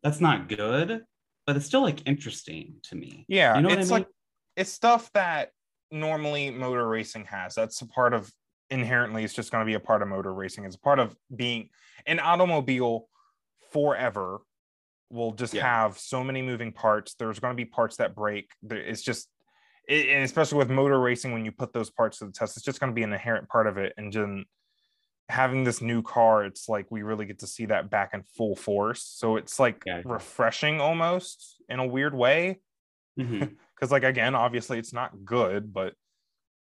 [0.02, 1.02] that's not good,
[1.46, 3.24] but it's still like interesting to me.
[3.28, 4.00] yeah, You know what I it's mean?
[4.00, 4.08] like
[4.56, 5.50] it's stuff that
[5.90, 7.54] normally motor racing has.
[7.54, 8.30] That's a part of
[8.70, 9.24] inherently.
[9.24, 10.64] It's just going to be a part of motor racing.
[10.64, 11.68] It's a part of being
[12.06, 13.08] an automobile
[13.72, 14.40] forever.
[15.10, 15.62] Will just Yeah.
[15.62, 17.14] have so many moving parts.
[17.14, 18.50] There's going to be parts that break.
[18.62, 19.28] There- It's just
[19.88, 22.64] it, and especially with motor racing when you put those parts to the test it's
[22.64, 24.44] just going to be an inherent part of it and then
[25.28, 28.54] having this new car it's like we really get to see that back in full
[28.54, 30.02] force so it's like Yeah.
[30.04, 32.60] refreshing almost in a weird way
[33.18, 33.44] mm-hmm.
[33.74, 35.94] because like again obviously it's not good but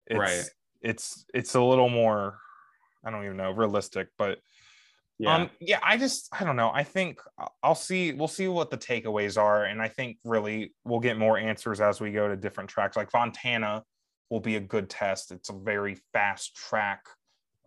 [0.06, 0.44] it's Right.
[0.82, 2.38] it's it's a little more
[3.04, 4.38] i don't even know realistic but
[5.22, 5.34] Yeah.
[5.34, 8.70] um yeah i just i don't know i think I- i'll see we'll see what
[8.70, 12.36] the takeaways are and i think really we'll get more answers as we go to
[12.36, 13.82] different tracks like fontana
[14.30, 17.02] will be a good test it's a very fast track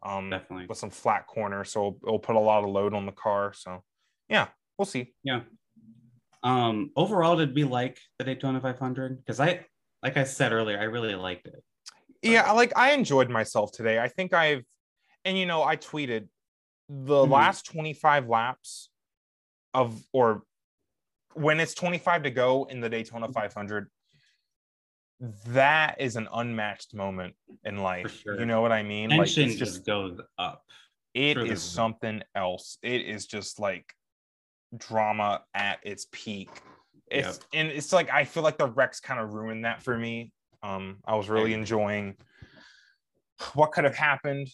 [0.01, 0.65] um Definitely.
[0.67, 3.53] with some flat corners so it'll, it'll put a lot of load on the car
[3.53, 3.83] so
[4.29, 5.41] yeah we'll see Yeah.
[6.43, 9.17] Um, overall, did we like the Daytona 500?
[9.17, 9.65] Because I,
[10.03, 11.63] like I said earlier, I really liked it.
[12.21, 14.63] yeah like i enjoyed myself today i think i've
[15.25, 16.27] and you know i tweeted
[16.89, 17.29] the Mhm.
[17.31, 18.89] last 25 laps
[19.73, 20.43] of or
[21.33, 23.89] when it's 25 to go in the daytona 500
[25.47, 28.39] that is an unmatched moment in life sure.
[28.39, 30.63] you know what i mean like Tension it's just just goes up.
[31.13, 31.71] It is through the is roof.
[31.71, 33.93] something else it is just like
[34.77, 36.49] drama at its peak
[37.09, 37.43] it's Yep.
[37.53, 40.99] and it's like i feel like the wrecks kind of ruined that for me um
[41.05, 42.17] i was really enjoying
[43.53, 44.47] what could have happened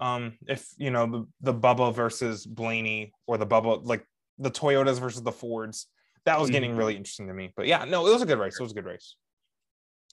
[0.00, 4.04] um if you know the the bubba versus blaney or the bubba like
[4.38, 5.86] the toyotas versus the fords
[6.24, 6.78] that was getting Mhm.
[6.78, 8.74] really interesting to me but yeah no it was a good race it was a
[8.74, 9.16] good race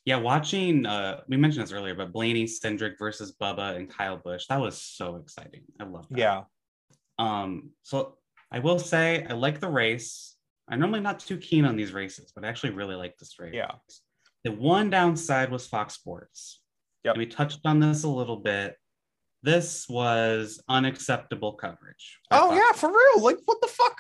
[0.05, 4.45] Yeah, watching uh we mentioned this earlier, but Blaney Cindric versus Bubba and Kyle Busch,
[4.47, 5.63] that was so exciting.
[5.79, 6.17] I love that.
[6.17, 6.41] yeah
[7.19, 8.17] Um, so
[8.51, 10.35] I will say I like the race.
[10.67, 13.53] I'm normally not too keen on these races, but I actually really like this race.
[13.53, 13.73] Yeah.
[14.43, 16.60] The one downside was Fox Sports.
[17.03, 17.17] Yep.
[17.17, 18.75] We touched on this a little bit.
[19.43, 22.19] This was unacceptable coverage.
[22.29, 23.97] oh yeah for real like what the fuck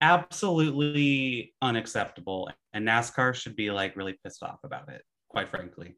[0.00, 5.96] absolutely unacceptable and NASCAR should be like really pissed off about it, quite frankly.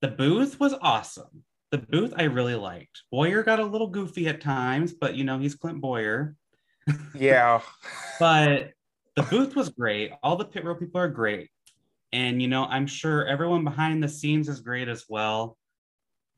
[0.00, 1.44] The booth was awesome.
[1.70, 3.02] The booth I really liked.
[3.10, 6.36] Bowyer got a little goofy at times, but you know, he's Clint Bowyer.
[7.14, 7.60] yeah
[8.18, 8.72] But
[9.16, 10.12] the booth was great.
[10.22, 11.50] All the pit row people are great.
[12.12, 15.56] And you know, I'm sure everyone behind the scenes is great as well.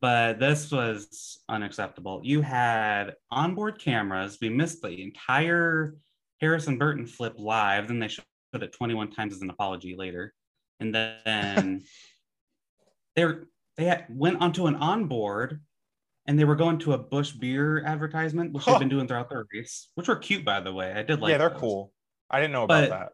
[0.05, 2.21] But this was unacceptable.
[2.23, 4.37] You had onboard cameras.
[4.39, 5.95] We missed the entire
[6.39, 7.87] Harrison Burton flip live.
[7.87, 10.31] Then they showed it 21 times as an apology later.
[10.79, 11.81] And then
[13.15, 15.61] they were, they had, went onto an onboard
[16.27, 18.73] and they were going to a Busch beer advertisement, which Huh.
[18.73, 20.91] they've been doing throughout the race, which were cute, by the way.
[20.93, 21.59] I did like yeah they're those.
[21.59, 21.93] cool
[22.29, 23.09] i didn't know about But- that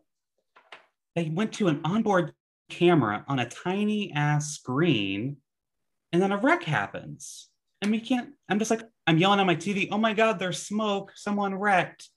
[1.15, 2.33] They went to an onboard
[2.69, 5.37] camera on a tiny ass screen,
[6.11, 7.49] and then a wreck happens.
[7.81, 10.61] And we can't, I'm just like, I'm yelling on my TV, oh my God, there's
[10.61, 12.09] smoke, someone wrecked.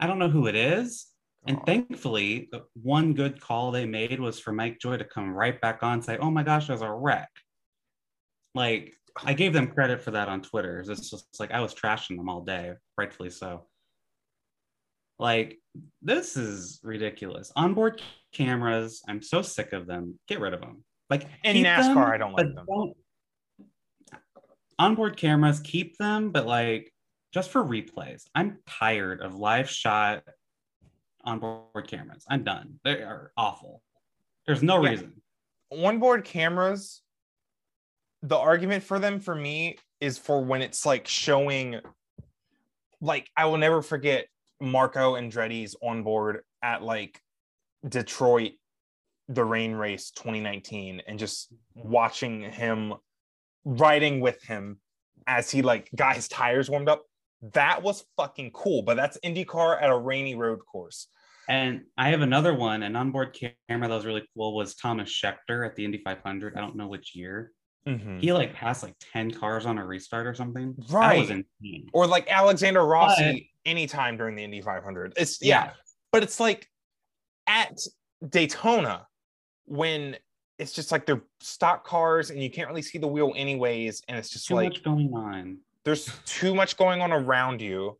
[0.00, 1.06] I don't know who it is.
[1.46, 5.60] And thankfully, the one good call they made was for Mike Joy to come right
[5.60, 7.28] back on and say, oh my gosh, there's a wreck.
[8.54, 10.80] Like, I gave them credit for that on Twitter.
[10.86, 13.66] It's just like I was trashing them all day, rightfully so.
[15.18, 15.58] Like,
[16.00, 17.52] this is ridiculous.
[17.56, 18.00] Onboard
[18.32, 20.18] cameras, I'm so sick of them.
[20.28, 20.84] Get rid of them.
[21.10, 22.66] Like In NASCAR, them, I don't like them.
[22.66, 22.96] don't-
[24.78, 26.92] Onboard cameras, keep them, but like
[27.32, 28.24] just for replays.
[28.34, 30.22] I'm tired of live shot
[31.24, 32.24] onboard cameras.
[32.28, 32.80] I'm done.
[32.84, 33.82] They are awful.
[34.46, 34.90] There's no Yeah.
[34.90, 35.22] reason.
[35.70, 37.00] onboard cameras
[38.20, 41.80] the argument for them for me is for when it's like showing
[43.00, 44.26] like i will never forget
[44.60, 47.18] marco andretti's onboard at like
[47.88, 48.52] detroit
[49.28, 52.92] the rain race 2019 and just watching him
[53.64, 54.78] riding with him
[55.26, 57.04] as he like got his tires warmed up
[57.54, 61.08] that was fucking cool but that's indycar at a rainy road course
[61.48, 63.34] And I have another one, an onboard
[63.68, 66.56] camera that was really cool was Thomas Scheckter at the Indy 500.
[66.56, 67.50] I don't know which year.
[67.84, 68.20] Mhm.
[68.20, 70.74] He like passed like 10 cars on a restart or something.
[70.78, 71.18] That Right.
[71.20, 71.90] was insane.
[71.92, 75.14] or like Alexander Rossi anytime during the Indy 500.
[75.16, 75.72] It's yeah,
[76.12, 76.68] but it's like
[77.48, 77.76] at
[78.28, 79.08] Daytona
[79.64, 80.16] when
[80.62, 84.16] it's just like they're stock cars and you can't really see the wheel anyways, and
[84.16, 85.58] it's just Too like much going on.
[85.84, 87.98] there's too much going on around you,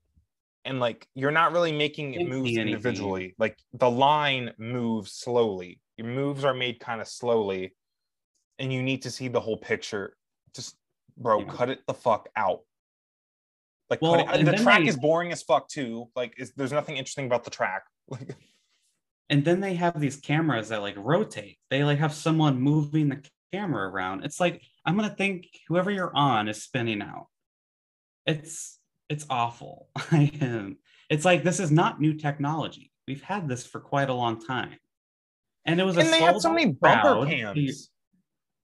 [0.64, 3.35] and like you're not really making Can't moves individually.
[3.38, 5.81] Like the line moves slowly.
[5.98, 7.75] Your moves are made kind of slowly,
[8.59, 10.16] and you need to see the whole picture.
[10.55, 10.77] Just
[11.18, 11.46] bro, Yeah.
[11.53, 12.61] cut it the fuck out.
[13.90, 16.09] Like cut Well, it- and the track they- is boring as fuck too.
[16.16, 17.83] Like is, there's nothing interesting about the track.
[19.33, 21.57] And then they have these cameras that like rotate.
[21.71, 24.27] They like have someone moving the camera around.
[24.27, 27.29] It's like I'm gonna think whoever you're on is spinning out.
[28.27, 29.88] It's it's awful.
[29.97, 30.77] I am.
[31.09, 32.92] It's like this is not new technology.
[33.09, 34.77] We've had this for quite a long time.
[35.64, 37.88] And it was a and they have so many bumper cams.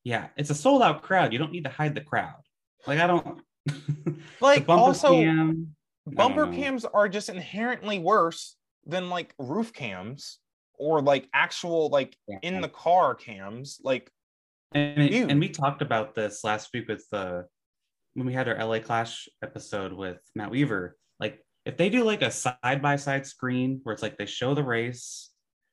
[0.05, 1.33] Yeah, it's a sold out crowd.
[1.33, 2.43] You don't need to hide the crowd.
[2.87, 3.41] Like I don't
[4.43, 5.75] Like bumper also cam,
[6.07, 8.55] bumper cams are just inherently worse
[8.85, 10.41] than like roof cams
[10.79, 12.39] or like actual like Yeah.
[12.43, 13.81] in the car cams.
[13.83, 14.11] Like
[14.73, 17.47] And, it- and we talked about this last week with the
[18.15, 20.97] when we had our LA Clash episode with Matt Weaver.
[21.21, 24.55] Like if they do like a side by side screen where it's like they show
[24.55, 25.31] the race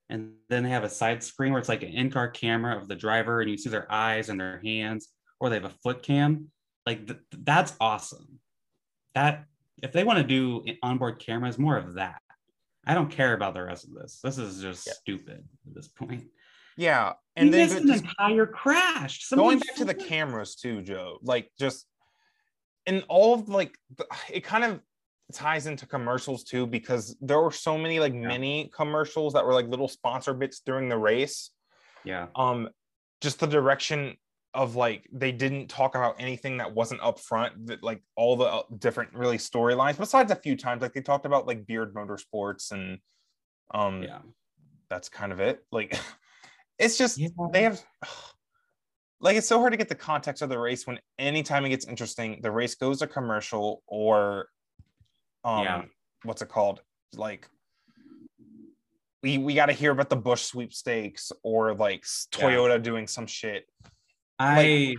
[0.09, 2.95] and then they have a side screen where it's like an in-car camera of the
[2.95, 6.51] driver and you see their eyes and their hands or they have a foot cam
[6.85, 8.39] like th- that's awesome
[9.15, 9.45] that
[9.81, 12.21] if they want to do onboard cameras more of that
[12.87, 14.93] i don't care about the rest of this this is just Yeah.
[14.93, 16.25] stupid at this point
[16.77, 21.19] yeah, and and then the- an entire crash going back to the cameras too, Joe.
[21.21, 21.85] Like just
[22.85, 23.77] and all of like
[24.29, 24.81] it kind of
[25.33, 28.27] ties into commercials too because there were so many like Yeah.
[28.27, 31.49] mini commercials that were like little sponsor bits during the race.
[32.03, 32.67] yeah um
[33.21, 34.17] just the direction
[34.55, 38.45] of like they didn't talk about anything that wasn't up front that like all the
[38.45, 42.71] uh, different really storylines besides a few times like they talked about like beard motorsports
[42.71, 42.97] and
[43.73, 44.19] um yeah
[44.89, 45.99] that's kind of it like
[46.79, 47.27] it's just Yeah.
[47.51, 47.83] they have
[49.19, 51.85] like it's so hard to get the context of the race when anytime it gets
[51.85, 54.47] interesting the race goes to commercial or
[55.43, 55.81] um Yeah.
[56.23, 56.81] what's it called
[57.15, 57.47] like
[59.23, 62.45] we we got to hear about the busch sweepstakes or like s- Yeah.
[62.45, 63.65] toyota doing some shit
[64.39, 64.95] I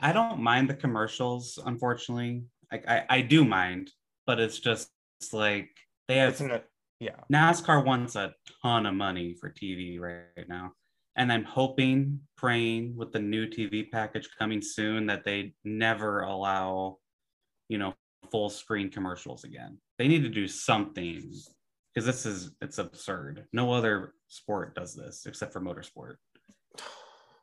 [0.00, 2.44] I don't mind the commercials, unfortunately.
[2.70, 3.90] Like I, I do mind,
[4.26, 5.70] but it's just it's like
[6.08, 6.62] they have it's in a,
[7.00, 10.72] yeah NASCAR wants a ton of money for TV right now.
[11.18, 16.98] And I'm hoping, praying with the new TV package coming soon that they never allow,
[17.70, 17.94] you know,
[18.30, 19.78] full screen commercials again.
[19.98, 21.32] They need to do something
[21.94, 23.46] because this is it's absurd.
[23.54, 26.16] No other sport does this except for motorsport.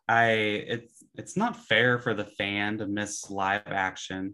[0.08, 4.34] I it's it's not fair for the fan to miss live action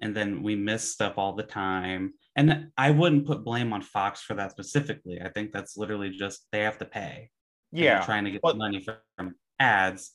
[0.00, 2.14] and then we miss stuff all the time.
[2.36, 5.20] And I wouldn't put blame on Fox for that specifically.
[5.22, 7.30] I think that's literally just they have to pay.
[7.72, 8.84] yeah trying to get but- money
[9.16, 10.12] from ads.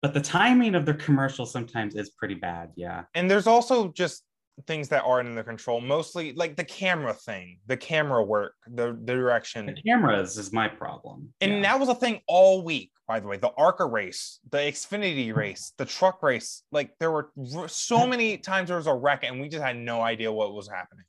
[0.00, 2.70] But the timing of their commercials sometimes is pretty bad.
[2.76, 3.04] Yeah.
[3.14, 4.22] and there's also just
[4.66, 8.98] things that aren't in their control mostly like the camera thing the camera work the,
[9.04, 11.32] the direction The cameras is my problem.
[11.40, 11.62] And Yeah.
[11.62, 13.36] that was a thing all week, by the way.
[13.36, 16.62] The ARCA race, the Xfinity race, the truck race.
[16.72, 17.30] Like there were
[17.68, 20.68] so many times there was a wreck, and we just had no idea what was
[20.68, 21.04] happening.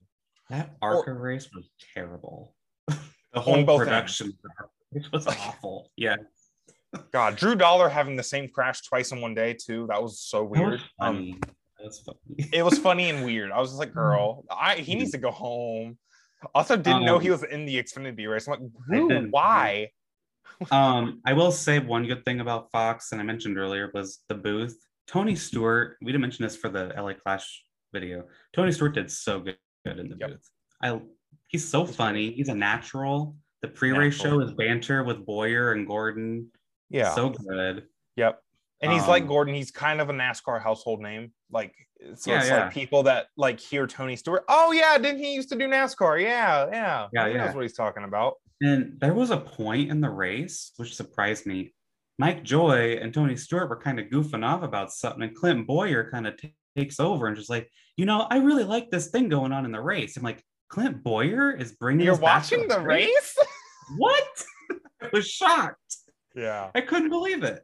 [0.50, 2.54] that ARCA race was terrible.
[2.88, 5.92] the whole production of the ARCA was awful.
[5.96, 6.16] Yeah.
[7.12, 9.86] God, Drew Dollar having the same crash twice in one day too.
[9.90, 10.82] That was so That was weird.
[11.00, 11.40] Um,
[11.80, 11.86] funny.
[11.86, 12.50] That was funny.
[12.54, 13.52] it was funny and weird.
[13.52, 15.98] I was just like, girl, I he needs to go home.
[16.56, 18.48] Also, didn't know he Um, was in the Xfinity race.
[18.48, 19.32] I'm like?
[19.32, 19.90] Why?
[20.72, 24.36] um, I will say one good thing about Fox, and I mentioned earlier, was the
[24.36, 24.78] booth.
[25.08, 27.64] Tony Stewart, we didn't mention this for the LA Clash
[27.94, 28.24] video.
[28.54, 30.30] Tony Stewart did so good, good in the Yep.
[30.32, 30.50] booth.
[30.82, 31.02] I
[31.48, 32.32] He's so funny.
[32.32, 33.36] He's a natural.
[33.62, 34.40] The pre-race Natural.
[34.42, 36.52] show is banter with Bowyer and Gordon.
[36.90, 37.14] Yeah.
[37.16, 37.88] So good.
[38.18, 38.42] Yep.
[38.82, 39.54] And he's like Um, Gordon.
[39.56, 41.34] He's kind of a NASCAR household name.
[41.52, 41.74] Like,
[42.16, 42.64] so Yeah, it's yeah.
[42.66, 44.44] like people that like hear Tony Stewart.
[44.48, 46.22] Oh yeah, didn't he used to do NASCAR?
[46.22, 47.08] Yeah, yeah.
[47.12, 47.46] Yeah, he yeah.
[47.46, 48.36] knows what he's talking about.
[48.62, 51.74] And there was a point in the race which surprised me.
[52.18, 56.10] Mike Joy and Tony Stewart were kind of goofing off about something, and Clint Bowyer
[56.12, 59.30] kind of t- takes over and just like, you know, I really like this thing
[59.30, 60.18] going on in the race.
[60.18, 62.06] I'm like, Clint Bowyer is bringing.
[62.06, 63.38] You're us back to watching the race?
[63.98, 64.24] What?
[65.02, 65.96] I was shocked.
[66.36, 66.70] yeah.
[66.76, 67.62] I couldn't believe it.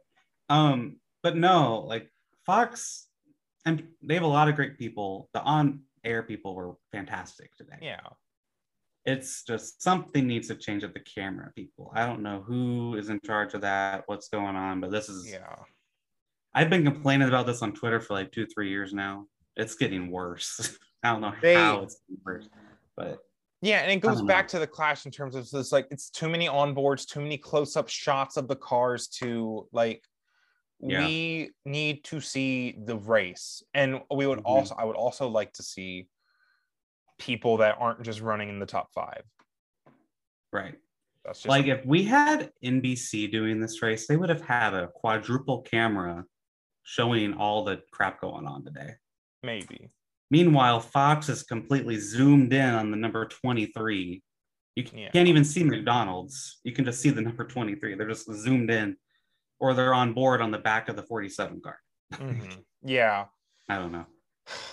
[0.48, 0.96] Um,
[1.26, 2.08] but no, like
[2.44, 3.08] Fox,
[3.64, 5.28] and they have a lot of great people.
[5.34, 7.78] The on-air people were fantastic today.
[7.82, 7.98] Yeah.
[9.04, 11.90] It's just something needs to change at the camera people.
[11.96, 15.28] I don't know who is in charge of that, what's going on, but this is
[15.28, 15.56] Yeah.
[16.54, 19.26] I've been complaining about this on Twitter for like two, three years now.
[19.56, 20.78] It's getting worse.
[21.02, 22.48] I don't know They- how it's getting worse,
[22.96, 23.18] but
[23.62, 24.50] Yeah, and it goes back know.
[24.50, 27.88] to the clash in terms of this like it's too many onboards, too many close-up
[27.88, 30.04] shots of the cars to like
[30.80, 31.06] Yeah.
[31.06, 33.62] we need to see the race.
[33.74, 34.44] And we would Mhm.
[34.46, 36.08] also I would also like to see
[37.18, 39.22] people that aren't just running in the top five.
[40.52, 40.74] right.
[41.24, 44.88] That's just like if we had NBC doing this race, they would have had a
[44.88, 46.24] quadruple camera
[46.84, 48.94] showing all the crap going on today.
[49.42, 49.90] maybe.
[50.30, 54.22] Meanwhile, Fox is completely zoomed in on the number 23.
[54.74, 56.58] You can't even see McDonald's.
[56.64, 57.94] You can just see the number 23.
[57.94, 58.96] They're just zoomed in,
[59.58, 61.78] or they're on board on the back of the 47 car.
[62.14, 62.62] Mhm.
[62.82, 63.24] Yeah.
[63.68, 64.06] I don't know.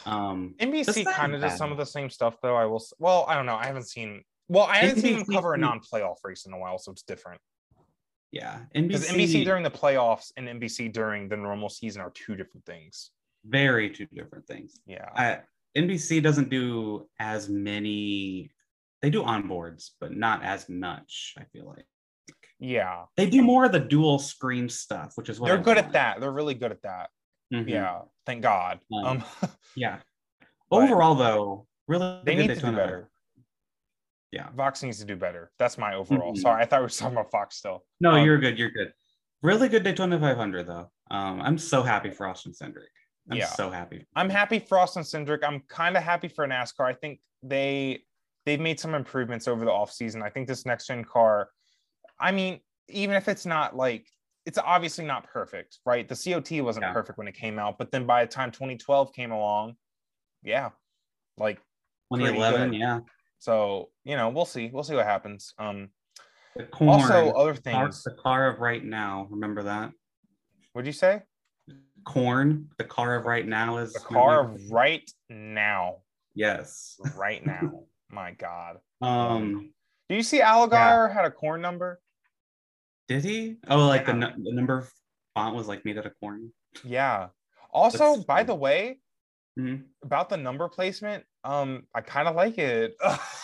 [0.06, 2.56] Um, NBC kind of does some of the same stuff though.
[2.56, 3.56] I will well, I don't know.
[3.56, 6.78] I haven't seen well, I haven't seen them cover a non-playoff race in a while,
[6.78, 7.42] so it's different.
[8.32, 12.36] yeah, Because NBC, NBC during the playoffs and NBC during the normal season are two
[12.36, 13.12] different things.
[13.46, 14.80] very two different things.
[14.86, 15.10] Yeah.
[15.16, 15.40] I,
[15.76, 18.52] NBC doesn't do as many.
[19.02, 21.34] They do onboards, but not as much.
[21.38, 21.86] I feel like
[22.64, 23.06] yeah.
[23.18, 25.92] they do more of the dual screen stuff, which is what They're I good at
[25.94, 26.20] that.
[26.22, 27.10] They're really good at that.
[27.54, 27.70] Mhm.
[27.70, 28.02] Yeah.
[28.26, 28.80] Thank God.
[28.92, 29.24] Um, Um
[29.76, 30.00] Yeah.
[30.72, 33.10] Overall, though, really they need to do better.
[34.32, 34.50] Yeah.
[34.56, 35.52] Vox needs to do better.
[35.60, 36.34] That's my overall.
[36.34, 36.38] Mhm.
[36.38, 37.86] Sorry, I thought we were talking about Fox still.
[38.00, 38.58] No, Um, you're good.
[38.58, 38.94] You're good.
[39.44, 40.90] Really good Daytona 500, though.
[41.12, 42.88] Um, I'm so happy for Austin Cindric.
[43.30, 43.48] I'm Yeah.
[43.48, 44.08] so happy.
[44.16, 45.44] I'm happy for Austin Cindric.
[45.44, 46.86] I'm kind of happy for NASCAR.
[46.86, 48.04] I think they
[48.46, 50.22] they've made some improvements over the offseason.
[50.24, 51.50] I think this next gen car,
[52.20, 52.60] I mean,
[52.90, 54.08] even if it's not like
[54.46, 56.08] it's obviously not perfect, right?
[56.08, 56.94] The COT wasn't Yeah.
[56.94, 59.76] perfect when it came out, but then by the time 2012 came along,
[60.44, 60.72] yeah,
[61.38, 61.60] like
[62.14, 62.78] 2011, good.
[62.80, 63.00] yeah.
[63.40, 64.70] so, you know, we'll see.
[64.74, 65.54] We'll see what happens.
[65.58, 65.90] Um
[66.56, 68.04] The corn, also other things.
[68.04, 69.28] the car of right now.
[69.32, 69.92] Remember that?
[70.74, 71.22] What'd you say?
[72.06, 72.70] Corn.
[72.78, 76.02] The car of right now is The car of right now.
[76.36, 77.00] Yes.
[77.16, 77.86] Right now.
[78.10, 78.80] My God.
[79.02, 79.72] Um,
[80.10, 82.00] Do you see Allgaier had a corn number?
[83.10, 83.58] did he?
[83.68, 84.32] Oh, like the, Yeah.
[84.38, 84.88] nu- the number
[85.36, 86.54] font was like made out of corn.
[86.86, 87.28] Yeah.
[87.70, 88.48] Also, That's by funny.
[88.48, 89.00] the way,
[89.60, 89.84] Mhm.
[90.04, 92.96] about the number placement, um, I kind of like it.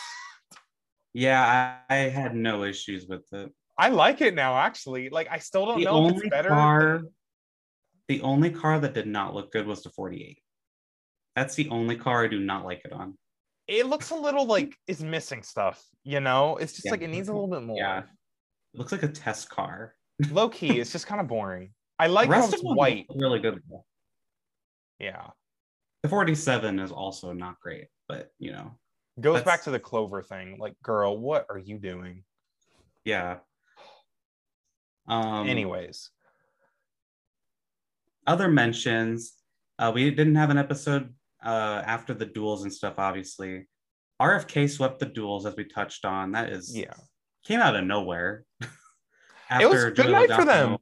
[1.14, 3.52] Yeah, I, I had no issues with it.
[3.78, 5.10] I like it now, actually.
[5.10, 6.50] Like, I still don't The know if it's better.
[6.50, 7.02] car,
[8.08, 10.40] the only car that did not look good was the 48.
[11.36, 13.18] That's the only car I do not like it on.
[13.72, 15.80] It looks a little like it's missing stuff.
[16.04, 16.92] You know, it's just Yeah.
[16.92, 17.78] like it needs a little bit more.
[17.78, 18.00] Yeah.
[18.00, 19.94] It looks like a test car.
[20.32, 21.72] Low key, it's just kind of boring.
[22.00, 23.06] I like the how rest it's of white.
[23.16, 23.62] really good.
[25.00, 25.28] Yeah.
[26.02, 28.78] The 47 is also not great, but you know,
[29.22, 30.58] Goes That's- back to the clover thing.
[30.60, 32.24] Like, girl, what are you doing?
[33.06, 33.40] yeah.
[35.08, 36.10] Um, Anyways,
[38.28, 39.34] other mentions.
[39.78, 41.14] Uh, we didn't have an episode
[41.44, 43.68] uh, after the duels and stuff, obviously.
[44.22, 46.34] RFK swept the duels as we touched on.
[46.34, 46.94] That is yeah.
[47.46, 48.46] came out of nowhere.
[49.52, 50.78] It was a good Joey night for them.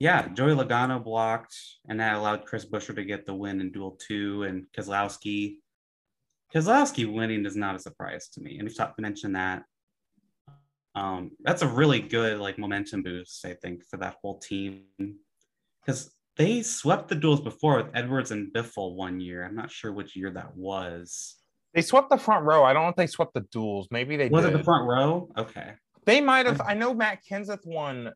[0.00, 1.56] Yeah, Joey Logano blocked,
[1.88, 5.58] and that allowed Chris Buescher to get the win in Duel Two, and Keselowski.
[6.52, 9.62] Keselowski winning is not a surprise to me, and we've talked mentioned that.
[10.96, 14.82] Um, that's a really good like momentum boost, I think, for that whole team,
[15.80, 19.44] because they swept the duels before with Edwards and Biffle one year.
[19.44, 21.36] I'm not sure which year that was.
[21.74, 22.64] They swept the front row.
[22.64, 23.88] I don't know if they swept the duels.
[23.90, 24.54] Maybe they Was did.
[24.54, 25.28] it the front row?
[25.36, 25.72] Okay.
[26.06, 26.60] They might have.
[26.62, 28.12] I know Matt Kenseth won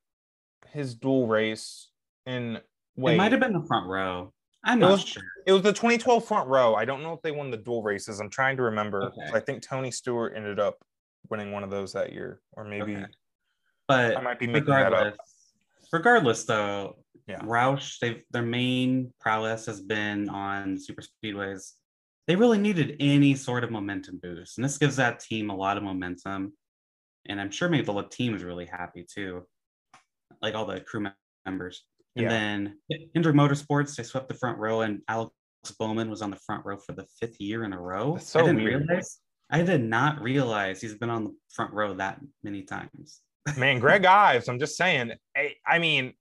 [0.70, 1.91] his dual race
[2.25, 2.59] in.
[2.97, 4.33] Wait, It might have been the front row.
[4.64, 5.23] I'm It not was- sure.
[5.47, 6.75] It was the 2012 front row.
[6.77, 8.20] I don't know if they won the dual races.
[8.20, 9.05] I'm trying to remember.
[9.07, 9.31] Okay.
[9.35, 10.77] I think Tony Stewart ended up
[11.29, 13.07] winning one of those that year, or maybe Okay.
[13.89, 15.16] But I might be making that up.
[15.93, 16.97] Regardless, though,
[17.28, 17.40] Yeah.
[17.40, 21.74] Roush, they their main prowess has been on super speedways.
[22.28, 24.57] they really needed any sort of momentum boost.
[24.57, 26.53] And this gives that team a lot of momentum.
[27.28, 29.47] And I'm sure maybe the team is really happy too,
[30.40, 31.07] like all the crew
[31.45, 31.84] members.
[32.16, 32.28] And Yeah.
[32.28, 32.78] then
[33.14, 35.32] Hendrick Motorsports, they swept the front row, and Alex
[35.78, 38.14] Bowman was on the front row for the fifth year in a row.
[38.14, 38.86] That's so I didn't weird.
[38.88, 39.18] realize.
[39.51, 43.20] I did not realize he's been on the front row that many times.
[43.57, 45.12] Man, Greg Ives, I'm just saying.
[45.36, 46.14] I, I mean,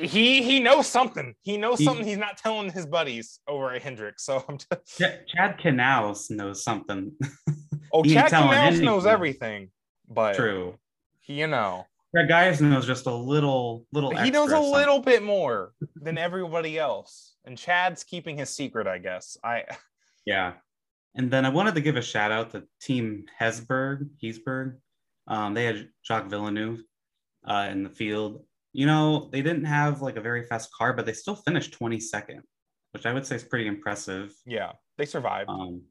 [0.00, 1.34] he he knows something.
[1.42, 4.24] He knows He- something he's not telling his buddies over at Hendrick's.
[4.24, 7.12] So I'm just Ch- Chad Knaus knows something.
[7.92, 9.70] oh, Chad Knaus knows everything,
[10.08, 10.78] but True.
[11.26, 14.14] you know Greg Ives knows just a little, little.
[14.16, 14.70] he knows a something.
[14.72, 19.36] little bit more than everybody else, and Chad's keeping his secret, I guess.
[19.42, 19.64] I
[20.26, 20.52] Yeah.
[21.14, 24.76] And then I wanted to give a shout out to Team Hezeberg, Hezeberg.
[25.26, 26.80] Um, they had Jacques Villeneuve
[27.46, 28.44] uh, in the field.
[28.72, 32.40] You know, they didn't have like a very fast car, but they still finished 22nd,
[32.92, 34.34] which I would say is pretty impressive.
[34.46, 35.50] yeah, they survived.
[35.50, 35.82] Um,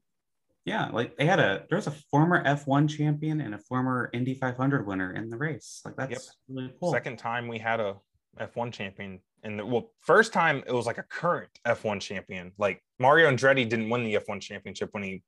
[0.65, 4.36] yeah, like they had a there was a former F1 champion and a former Indy
[4.36, 5.82] 500 winner in the race.
[5.86, 6.21] Like that's Yep.
[6.49, 6.91] really cool.
[6.91, 7.95] Second time we had a
[8.39, 12.51] F1 champion, and the, well, first time it was like a current F1 champion.
[12.57, 15.23] Like Mario Andretti didn't win the F1 championship when he,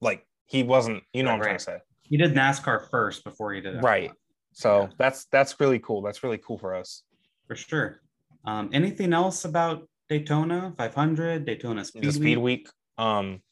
[0.00, 1.02] like, he wasn't.
[1.14, 1.46] You know what I'm Right.
[1.46, 3.82] trying to say, He did NASCAR first before he did F1.
[3.82, 4.12] right?
[4.52, 4.88] So Yeah.
[4.98, 6.02] that's that's really cool.
[6.02, 7.02] That's really cool for us.
[7.46, 8.00] for sure.
[8.46, 12.66] Um, anything else about Daytona 500, Daytona Speed, the Speed Week?
[12.66, 12.68] Week.
[12.98, 13.42] Um,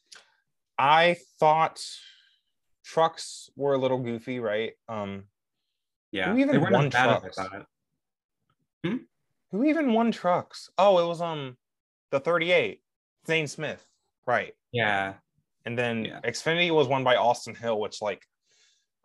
[0.77, 1.79] I thought
[2.83, 4.73] trucks were a little goofy, right?
[4.87, 5.25] Um,
[6.11, 7.35] Yeah, Who even won as bad as I trucks?
[7.37, 7.67] thought.
[9.51, 10.69] who even won trucks?
[10.77, 11.57] Oh, it was um
[12.11, 12.81] the 38,
[13.27, 13.85] Zane Smith,
[14.25, 14.53] right?
[14.71, 15.15] Yeah,
[15.65, 16.19] And then Yeah.
[16.21, 18.23] Xfinity was won by Austin Hill, which like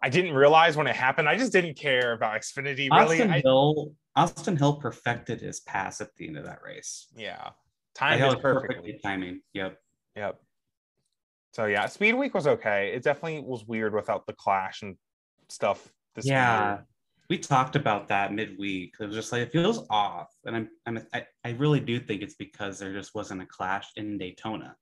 [0.00, 1.28] I didn't realize when it happened.
[1.28, 3.20] I just didn't care about Xfinity really.
[3.20, 3.92] Austin I, Hill.
[4.14, 7.08] Austin Hill perfected his pass at the end of that race.
[7.16, 7.50] yeah,
[7.94, 9.00] time is perfectly perfectly.
[9.02, 9.40] timing.
[9.54, 9.78] Yep.
[10.16, 10.40] Yep.
[11.52, 12.92] So yeah, Speed Week was okay.
[12.94, 14.96] It definitely was weird without the clash and
[15.48, 15.88] stuff.
[16.14, 16.78] This yeah,
[17.28, 18.94] we talked about that midweek.
[19.00, 22.22] It was just like it feels off, and I'm, I'm I, I really do think
[22.22, 24.76] it's because there just wasn't a clash in Daytona.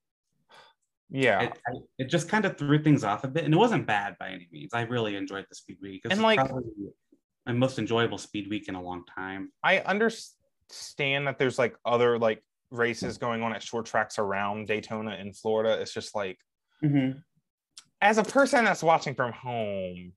[1.11, 1.43] Yeah.
[1.43, 1.59] It,
[1.99, 4.49] it just kind of threw things off a bit, and it wasn't bad by any
[4.51, 4.75] means.
[4.75, 6.03] I really enjoyed the speed week.
[6.11, 6.63] And, like- probably
[7.47, 9.53] my most enjoyable speed week in a long time.
[9.63, 15.15] I understand that there's like other like races going on at short tracks around Daytona
[15.15, 15.81] in Florida.
[15.81, 16.39] It's just like
[16.85, 17.19] mm-hmm.
[18.01, 20.13] as a person that's watching from home,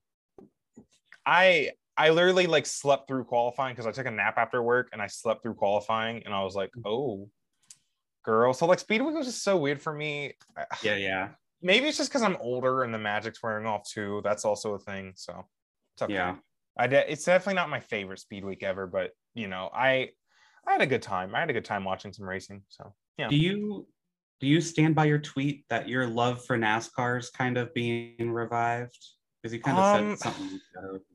[1.25, 5.01] I I literally like slept through qualifying because I took a nap after work and
[5.01, 6.89] I slept through qualifying and I was like, mm.
[6.89, 7.29] oh,
[8.23, 8.53] girl.
[8.53, 10.33] So like Speed Week was just so weird for me.
[10.83, 11.29] Yeah, yeah,
[11.61, 14.21] Maybe it's just because I'm older and the magic's wearing off too.
[14.23, 15.13] That's also a thing.
[15.15, 15.45] So
[15.95, 16.13] it's okay.
[16.13, 16.35] yeah.
[16.77, 20.09] I de- it's definitely not my favorite speed week ever, but you know, I
[20.67, 21.35] I had a good time.
[21.35, 22.63] I had a good time watching some racing.
[22.69, 23.27] So yeah.
[23.27, 23.87] Do you
[24.39, 28.31] do you stand by your tweet that your love for NASCAR is kind of being
[28.31, 28.97] revived?
[29.41, 30.59] Because you kind of Um, said something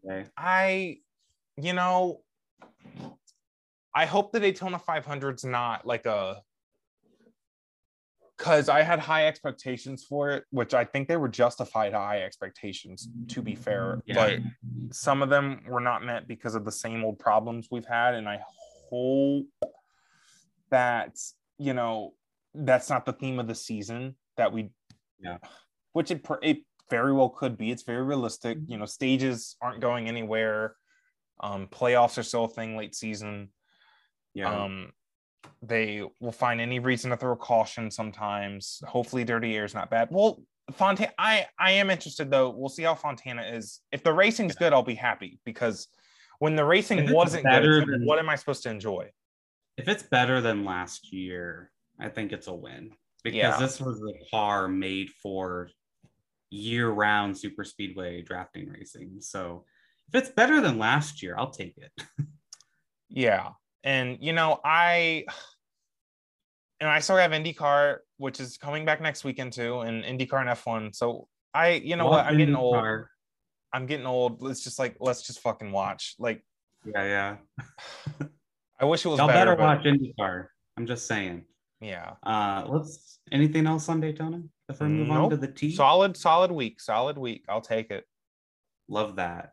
[0.02, 0.26] today.
[0.36, 0.98] I
[1.56, 2.20] you know
[3.94, 6.42] I hope the Daytona 500's not like a
[8.44, 13.08] because I had high expectations for it, which I think they were justified high expectations,
[13.28, 14.02] to be fair.
[14.04, 14.14] Yeah.
[14.14, 14.40] But
[14.94, 18.12] some of them were not met because of the same old problems we've had.
[18.12, 18.40] And I
[18.90, 19.46] hope
[20.70, 21.16] that,
[21.56, 22.12] you know,
[22.54, 24.68] that's not the theme of the season that we,
[25.18, 25.38] Yeah.
[25.94, 26.58] which it, it
[26.90, 27.70] very well could be.
[27.70, 28.58] It's very realistic.
[28.66, 30.76] You know, stages aren't going anywhere.
[31.40, 33.48] Um, playoffs are still a thing late season.
[34.34, 34.92] Yeah, Um,
[35.62, 38.82] they will find any reason to throw caution sometimes.
[38.86, 40.08] Hopefully, dirty air is not bad.
[40.10, 40.42] Well,
[40.72, 42.50] Fontana, I I am interested though.
[42.50, 43.80] We'll see how Fontana is.
[43.92, 45.88] If the racing's good, I'll be happy because
[46.38, 49.10] when the racing wasn't good, than- what am I supposed to enjoy?
[49.76, 52.92] if it's better than last year, I think it's a win
[53.24, 53.58] because Yeah.
[53.58, 55.68] this was a car made for
[56.50, 59.20] year-round super speedway drafting racing.
[59.20, 59.64] So
[60.08, 61.90] if it's better than last year, I'll take it.
[63.08, 63.50] Yeah,
[63.84, 65.24] and you know I
[66.80, 70.50] and I still have IndyCar, which is coming back next weekend too, and IndyCar and
[70.50, 70.94] F1.
[70.94, 72.84] So I, you know what, Love I'm getting old.
[73.72, 74.42] I'm getting old.
[74.42, 76.16] Let's just like let's just fucking watch.
[76.18, 76.44] Like
[76.84, 77.36] Yeah, yeah.
[78.80, 79.54] I wish it was Y'all better.
[79.54, 80.46] better but- watch IndyCar.
[80.76, 81.44] I'm just saying.
[81.80, 82.14] Yeah.
[82.24, 83.18] Uh, let's.
[83.32, 85.70] Anything else on Daytona before we move on to the T?
[85.70, 86.80] Solid, solid week.
[86.80, 87.44] Solid week.
[87.48, 88.04] I'll take it.
[88.88, 89.52] Love that.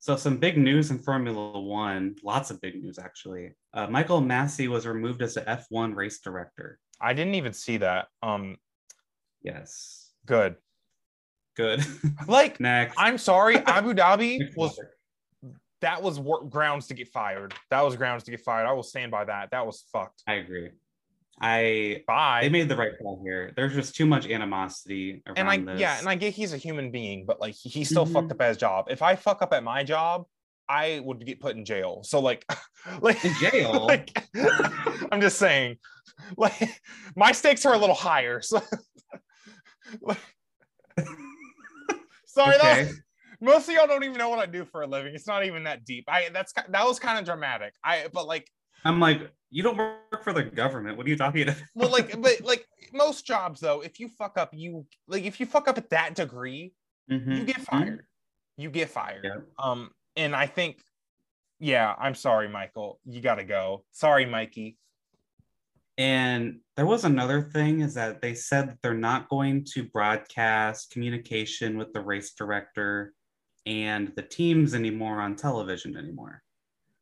[0.00, 2.14] So some big news in Formula One.
[2.22, 3.52] Lots of big news actually.
[3.74, 6.78] Uh, Michael Masi was removed as the F1 race director.
[7.00, 8.06] I didn't even see that.
[8.22, 8.56] Um,
[9.42, 10.10] Yes.
[10.26, 10.56] good.
[11.56, 11.84] Good.
[12.28, 12.94] Like, Next.
[12.98, 14.78] I'm sorry, Abu Dhabi was
[15.80, 17.54] that was wor- grounds to get fired.
[17.70, 18.66] That was grounds to get fired.
[18.66, 19.50] I will stand by that.
[19.52, 20.22] That was fucked.
[20.26, 20.70] I agree.
[21.40, 22.40] I Bye.
[22.42, 23.52] they made the right call here.
[23.54, 25.80] There's just too much animosity around and I this.
[25.80, 28.12] yeah, and I get he's a human being, but like he, still Mhm.
[28.12, 28.86] fucked up at his job.
[28.90, 30.24] If I fuck up at my job,
[30.68, 32.02] I would get put in jail.
[32.02, 32.44] So like,
[33.00, 33.86] like in jail.
[33.86, 34.10] like
[35.12, 35.76] I'm just saying,
[36.36, 36.54] like
[37.16, 38.40] my stakes are a little higher.
[38.42, 38.60] So
[40.02, 40.18] like,
[42.26, 42.90] sorry, that okay.
[43.40, 45.14] most of y'all don't even know what I do for a living.
[45.14, 46.04] It's not even that deep.
[46.08, 47.74] I that's that was kind of dramatic.
[47.84, 48.48] I but like
[48.84, 50.96] I'm like, you don't work for the government.
[50.96, 51.56] What are you talking about?
[51.74, 55.46] well like but like most jobs though, if you fuck up, you like if you
[55.46, 56.72] fuck up at that degree,
[57.10, 57.38] Mhm.
[57.38, 58.04] you get fired.
[58.56, 59.24] You get fired.
[59.24, 59.40] Yeah.
[59.58, 60.82] Um, and I think,
[61.58, 63.00] yeah, I'm sorry, Michael.
[63.06, 63.84] You gotta go.
[63.92, 64.76] Sorry, Mikey.
[65.96, 70.90] And there was another thing is that they said that they're not going to broadcast
[70.90, 73.14] communication with the race director
[73.66, 76.42] and the teams anymore on television anymore,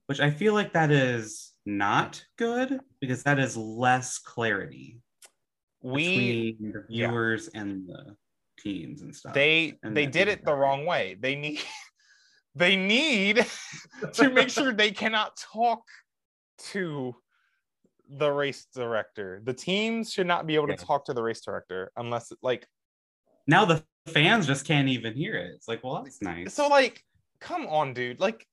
[0.07, 5.01] which I feel like that is not good because that is less clarity
[5.83, 7.09] We between the yeah.
[7.09, 8.17] viewers and the
[8.59, 9.35] teams and stuff.
[9.35, 11.17] they and they did it the wrong way.
[11.21, 11.61] They need
[12.55, 13.45] they need
[14.15, 15.83] to make sure they cannot talk
[16.71, 17.15] to
[18.09, 19.43] the race director.
[19.45, 20.77] The teams should not be able Yeah.
[20.77, 22.67] to talk to the race director unless like
[23.49, 25.51] now the fans just can't even hear it.
[25.55, 26.55] It's like, well, that's nice.
[26.55, 27.03] so like
[27.41, 28.47] come on dude like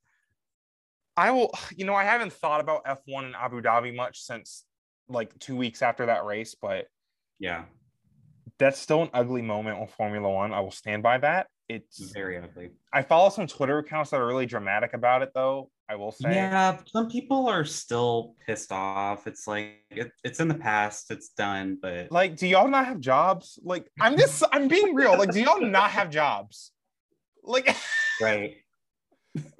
[1.18, 4.64] i will you know i haven't thought about f1 in abu dhabi much since
[5.09, 6.88] like two weeks after that race but
[7.39, 7.66] yeah,
[8.57, 10.53] that's still an ugly moment on formula one.
[10.53, 11.47] I will stand by that.
[11.68, 12.72] It's very ugly.
[12.91, 16.36] i follow some twitter accounts that are really dramatic about it though i will say.
[16.36, 19.28] Yeah, some people are still pissed off.
[19.28, 22.99] It's like it, it's in the past, it's done, but like do y'all not have
[22.99, 23.59] jobs?
[23.64, 25.18] Like i'm just i'm being real.
[25.18, 26.72] Like do y'all not have jobs?
[27.43, 27.76] Like
[28.22, 28.55] right.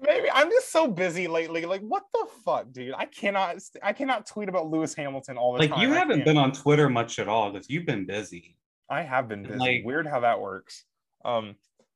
[0.02, 4.26] Maybe i'm just so busy lately like what the fuck dude i cannot i cannot
[4.28, 7.18] tweet about lewis hamilton all the Like time Like, you haven't been on Twitter much
[7.20, 8.56] at all because you've been busy.
[8.90, 9.58] I have been busy.
[9.58, 10.84] Like- Weird how that works.
[11.26, 11.56] Um,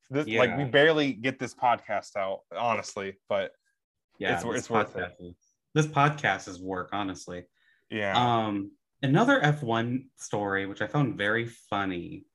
[0.09, 3.15] this like we barely get this podcast out, honestly.
[3.29, 3.51] But
[4.17, 5.15] Yeah, It's it's worth it.
[5.19, 5.35] is-
[5.75, 7.43] This podcast is work, honestly.
[7.91, 8.71] yeah, Um,
[9.03, 12.25] another F1 story, which I found very funny.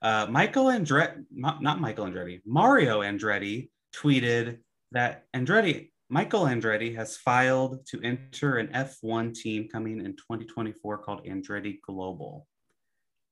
[0.00, 4.58] Uh, Michael Andretti, not, not Michael Andretti, Mario Andretti tweeted
[4.92, 11.24] that Andretti, Michael Andretti has filed to enter an F1 team coming in 2024 called
[11.24, 12.46] Andretti Global.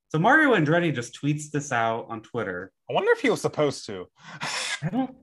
[0.09, 2.73] So Mario Andretti just tweets this out on Twitter.
[2.89, 4.07] I wonder if he was supposed to.
[4.83, 5.17] I don't,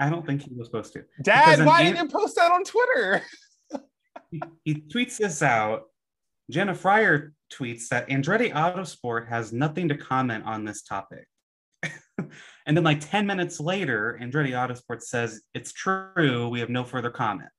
[0.00, 1.04] I don't think he was supposed to.
[1.22, 3.22] Dad, why an- didn't you post that on Twitter?
[4.30, 5.82] he, he tweets this out.
[6.50, 11.26] Jenna Fryer tweets that Andretti Autosport has nothing to comment on this topic.
[12.66, 17.10] and then, like 10 minutes later, Andretti Autosport says, It's true, we have no further
[17.10, 17.50] comment.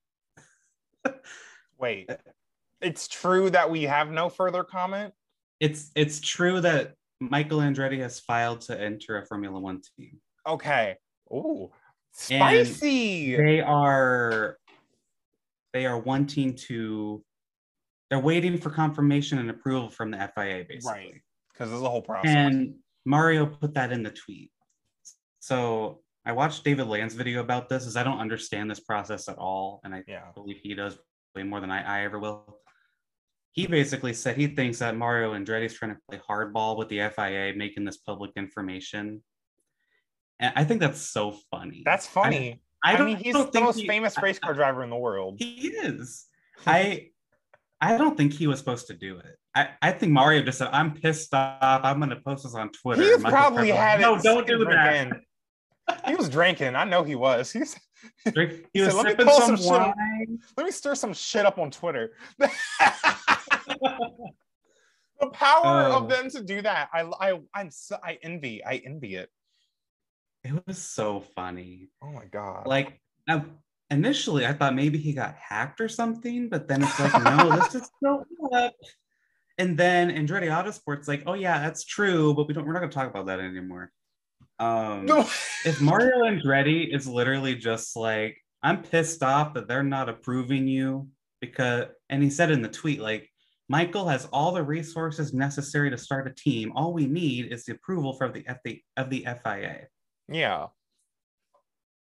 [1.79, 2.09] Wait,
[2.81, 5.13] it's true that we have no further comment.
[5.59, 10.19] It's it's true that Michael Andretti has filed to enter a Formula One team.
[10.47, 10.95] Okay.
[11.31, 11.71] Ooh,
[12.29, 13.35] And spicy.
[13.35, 14.57] They are
[15.73, 17.23] they are wanting to
[18.09, 20.91] they're waiting for confirmation and approval from the FIA, basically.
[20.91, 21.21] Right.
[21.51, 22.29] Because there's a whole process.
[22.29, 22.75] And
[23.05, 24.51] Mario put that in the tweet.
[25.39, 29.37] So I watched David Land's video about this, as I don't understand this process at
[29.37, 30.31] all, and I yeah.
[30.33, 30.97] believe he does
[31.35, 32.59] way more than I, I ever will.
[33.51, 37.09] He basically said he thinks that Mario Andretti is trying to play hardball with the
[37.15, 39.21] FIA, making this public information.
[40.39, 41.83] And I think that's so funny.
[41.85, 42.61] That's funny.
[42.83, 44.97] I, I, don't, mean, he's don't the most he- famous race car driver in the
[44.97, 45.35] world.
[45.39, 46.25] He is.
[46.65, 47.09] I
[47.81, 49.37] I don't think he was supposed to do it.
[49.55, 51.81] I, I think Mario just said, I'm pissed off.
[51.83, 53.03] I'm gonna post this on Twitter.
[53.03, 54.01] He's Michael probably had it.
[54.01, 55.11] No, don't do that.
[56.07, 56.75] He was drinking.
[56.75, 57.51] I know he was.
[57.51, 57.75] He's
[58.33, 61.13] Drink- He He was said, "Let me pull some, some shit let me stir some
[61.13, 62.13] shit up on Twitter.
[62.39, 62.47] the
[65.31, 65.97] power Oh.
[65.97, 66.89] of them to do that.
[66.93, 68.63] I I I'm so I envy.
[68.65, 69.29] I envy it.
[70.43, 71.89] It was so funny.
[72.01, 72.67] Oh my god.
[72.67, 72.99] Like
[73.29, 73.43] I,
[73.89, 77.75] initially, I thought maybe he got hacked or something, but then it's like, no, this
[77.75, 78.73] is so up.
[79.57, 82.65] And then Andretti Autosport's like, oh yeah, that's true, but we don't.
[82.65, 83.91] We're not gonna talk about that anymore.
[84.59, 85.21] Um, No.
[85.65, 91.09] if Mario Andretti is literally just like, I'm pissed off that they're not approving you
[91.41, 93.29] because, and he said in the tweet, like,
[93.69, 96.71] Michael has all the resources necessary to start a team.
[96.75, 98.59] All we need is the approval from the F-
[98.97, 99.87] of the FIA.
[100.27, 100.67] yeah.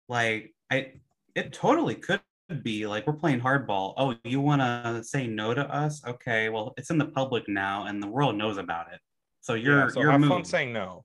[0.09, 0.94] Like, I,
[1.34, 2.20] it totally could
[2.55, 3.94] be like we're playing hardball.
[3.96, 6.03] Oh, you want to say no to us?
[6.07, 9.01] Okay, well, it's in the public now, and the world knows about it.
[9.40, 11.05] So you're yeah, so you're have fun saying no.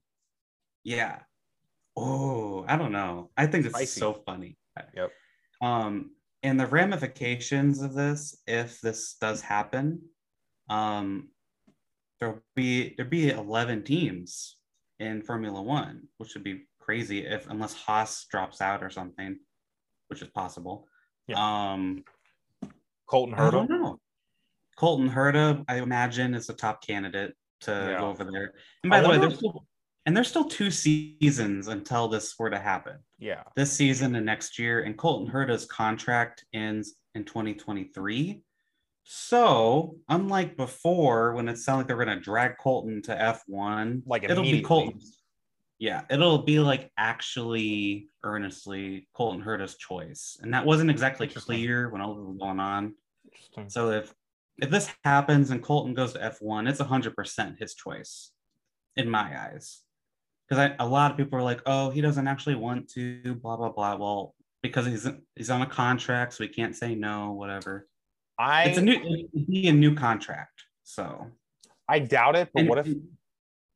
[0.83, 1.19] Yeah.
[1.95, 3.31] Oh, I don't know.
[3.37, 4.57] I think it's so funny.
[4.95, 5.11] Yep.
[5.61, 6.11] Um,
[6.43, 10.01] and the ramifications of this, if this does happen,
[10.69, 11.29] um,
[12.19, 14.57] there'll be there'd be 11 teams
[14.99, 19.37] in Formula One, which would be crazy if unless Haas drops out or something,
[20.07, 20.87] which is possible.
[21.33, 22.03] Um,
[23.07, 23.69] Colton I don't Herta.
[23.69, 23.99] know.
[24.77, 27.99] Colton Herta, I imagine, is the top candidate to Yeah.
[27.99, 28.53] go over there.
[28.83, 29.65] And by I the way, there's still
[30.07, 32.97] and there's still two seasons until this were to happen.
[33.17, 33.41] Yeah.
[33.55, 38.41] This season and next year, and Colton Herta's contract ends in 2023.
[39.03, 44.23] So, unlike before, when it sounded like they're going to drag Colton to F1, Like
[44.23, 44.61] it'll be.
[44.61, 44.99] Colton.
[45.77, 52.01] Yeah, it'll be like actually, earnestly Colton Herta's choice, and that wasn't exactly clear when
[52.01, 52.93] all this was going on.
[53.25, 53.69] Interesting.
[53.69, 54.13] So if
[54.57, 58.31] if this happens and Colton goes to F1, it's 100% his choice
[58.95, 59.81] in my eyes.
[60.47, 63.71] Because a lot of people are like, oh, he doesn't actually want to, blah, blah,
[63.71, 63.95] blah.
[63.95, 67.87] Well, because he's he's on a contract, so he can't say no, whatever.
[68.37, 70.63] I It's a new be a new contract.
[70.83, 71.27] So
[71.89, 72.87] I doubt it, but and, what if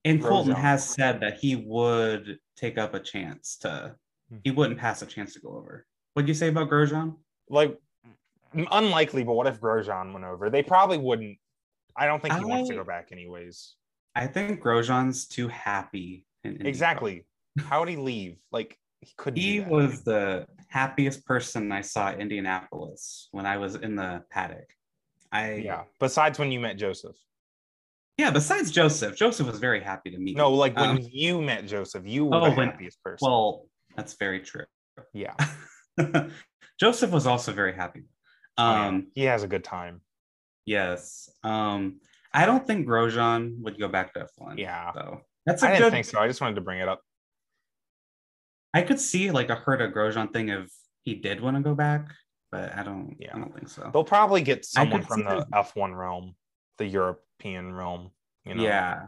[0.06, 0.58] and Colton Grosjean?
[0.58, 3.96] has said that he would take up a chance to
[4.30, 4.38] Hmm.
[4.44, 5.86] he wouldn't pass a chance to go over.
[6.14, 7.16] What'd you say about Grosjean?
[7.50, 7.78] like
[8.54, 10.50] unlikely, but what if Grosjean went over?
[10.50, 11.38] They probably wouldn't.
[11.96, 13.76] I don't think he wants to go back anyways.
[14.16, 16.26] I think Grosjean's too happy.
[16.44, 17.26] In Exactly.
[17.60, 18.38] How would he leave?
[18.52, 19.40] Like he couldn't.
[19.40, 19.70] He do that.
[19.72, 24.70] was the happiest person I saw at Indianapolis when I was in the paddock.
[25.32, 25.84] I Yeah.
[26.00, 27.16] Besides when you met Joseph.
[28.20, 28.32] Yeah.
[28.32, 30.36] Besides Joseph, Joseph was very happy to meet.
[30.38, 33.26] No, like when Um, you met Joseph, you were Oh, the when- happiest person.
[33.28, 33.66] well,
[33.96, 34.66] that's very true.
[35.14, 35.36] yeah.
[36.80, 38.04] Joseph was also very happy.
[38.58, 38.88] Oh, yeah.
[38.88, 40.02] Um, he has a good time.
[40.66, 41.30] yes.
[41.44, 42.00] Um,
[42.34, 44.58] I don't think Grosjean would go back to F1.
[44.60, 44.94] Yeah.
[44.94, 46.20] So that's a I didn't think so.
[46.20, 47.02] I just wanted to bring it up.
[48.74, 50.70] I could see like a hurt Herta Grosjean thing if
[51.04, 52.12] he did want to go back,
[52.52, 53.16] but I don't.
[53.20, 53.32] Yeah.
[53.36, 53.90] I don't think so.
[53.92, 55.48] They'll probably get someone from the it.
[55.52, 56.36] F1 realm,
[56.80, 58.10] the European realm.
[58.46, 58.64] You know?
[58.64, 59.08] Yeah.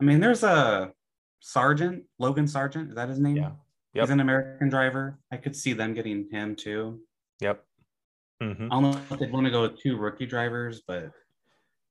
[0.00, 0.92] I mean, there's a
[1.40, 2.90] Sargent, Logan Sargent.
[2.90, 3.36] Is that his name?
[3.36, 3.52] Yeah.
[3.94, 4.02] Yep.
[4.02, 5.18] He's an American driver.
[5.32, 7.00] I could see them getting him too.
[7.40, 7.64] Yep.
[8.42, 8.66] Mhm.
[8.66, 11.12] I don't know if they'd want to go with two rookie drivers, but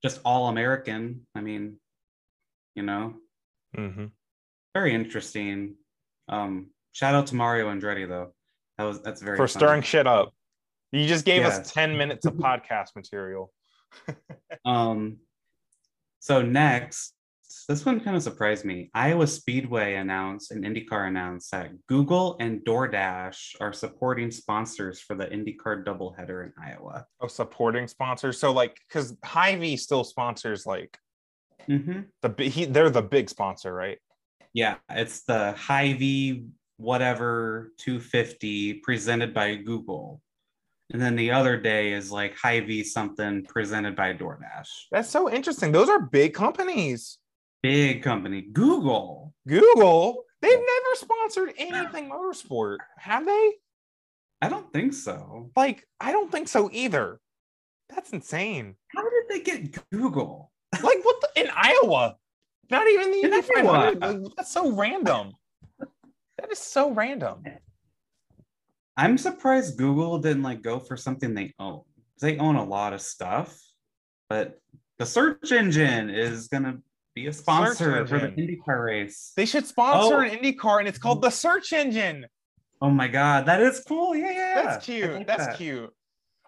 [0.04, 1.26] just all American.
[1.34, 1.80] I mean,
[2.76, 3.16] you know,
[3.78, 4.12] Mhm.
[4.76, 5.78] very interesting.
[6.28, 8.34] Um, shout out to Mario Andretti though.
[8.78, 10.34] That was that's very For stirring shit up.
[10.92, 13.54] You just gave us 10 minutes of podcast material.
[14.66, 15.18] Um,
[16.20, 17.14] so next,
[17.68, 18.90] this one kind of surprised me.
[18.94, 25.26] Iowa Speedway announced and IndyCar announced that Google and DoorDash are supporting sponsors for the
[25.26, 27.06] IndyCar doubleheader in Iowa.
[27.22, 28.40] Oh, supporting sponsors.
[28.40, 30.98] So like because Hy-Vee still sponsors like
[31.66, 33.98] hmm the he they're the big sponsor, right?
[34.54, 36.46] Yeah, it's the Hy-Vee
[36.78, 40.22] whatever 250 presented by Google.
[40.94, 44.68] And then the other day is like Hy-Vee something presented by DoorDash.
[44.92, 45.72] That's so interesting.
[45.72, 47.18] Those are big companies.
[47.64, 48.42] Big company.
[48.42, 49.34] Google.
[49.48, 53.54] Google, they've never sponsored anything motorsport, have they?
[54.42, 55.50] I don't think so.
[55.56, 57.20] Like, I don't think so either.
[57.90, 58.76] That's insane.
[58.90, 60.52] How did they get Google?
[60.74, 62.18] Like, what the in Iowa?
[62.70, 63.96] Not even the In Iowa.
[64.00, 65.34] Like, that's so random.
[65.80, 67.44] That is so random.
[68.98, 71.82] I'm surprised Google didn't like go for something they own.
[72.22, 73.60] They own a lot of stuff,
[74.30, 74.60] but
[75.00, 76.78] the search engine is gonna
[77.16, 78.28] be a sponsor for the.
[78.30, 79.34] IndyCar race.
[79.36, 80.20] They should sponsor Oh.
[80.22, 82.26] an Indy car, and it's called the search engine.
[82.82, 84.16] Oh my god, that is cool.
[84.16, 84.62] Yeah, yeah.
[84.64, 85.12] That's cute.
[85.12, 85.58] like That's that.
[85.58, 85.92] cute.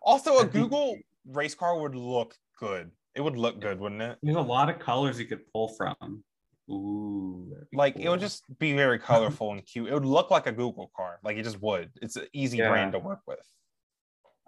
[0.01, 0.97] Also, a Google
[1.31, 2.91] race car would look good.
[3.15, 4.17] It would look good, wouldn't it?
[4.21, 6.23] There's a lot of colors you could pull from.
[6.69, 9.87] Ooh, Like it would just be very colorful and cute.
[9.89, 11.19] It would look like a Google car.
[11.23, 11.91] Like it just would.
[12.01, 12.69] It's an easy Yeah.
[12.69, 13.39] brand to work with.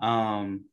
[0.02, 0.66] um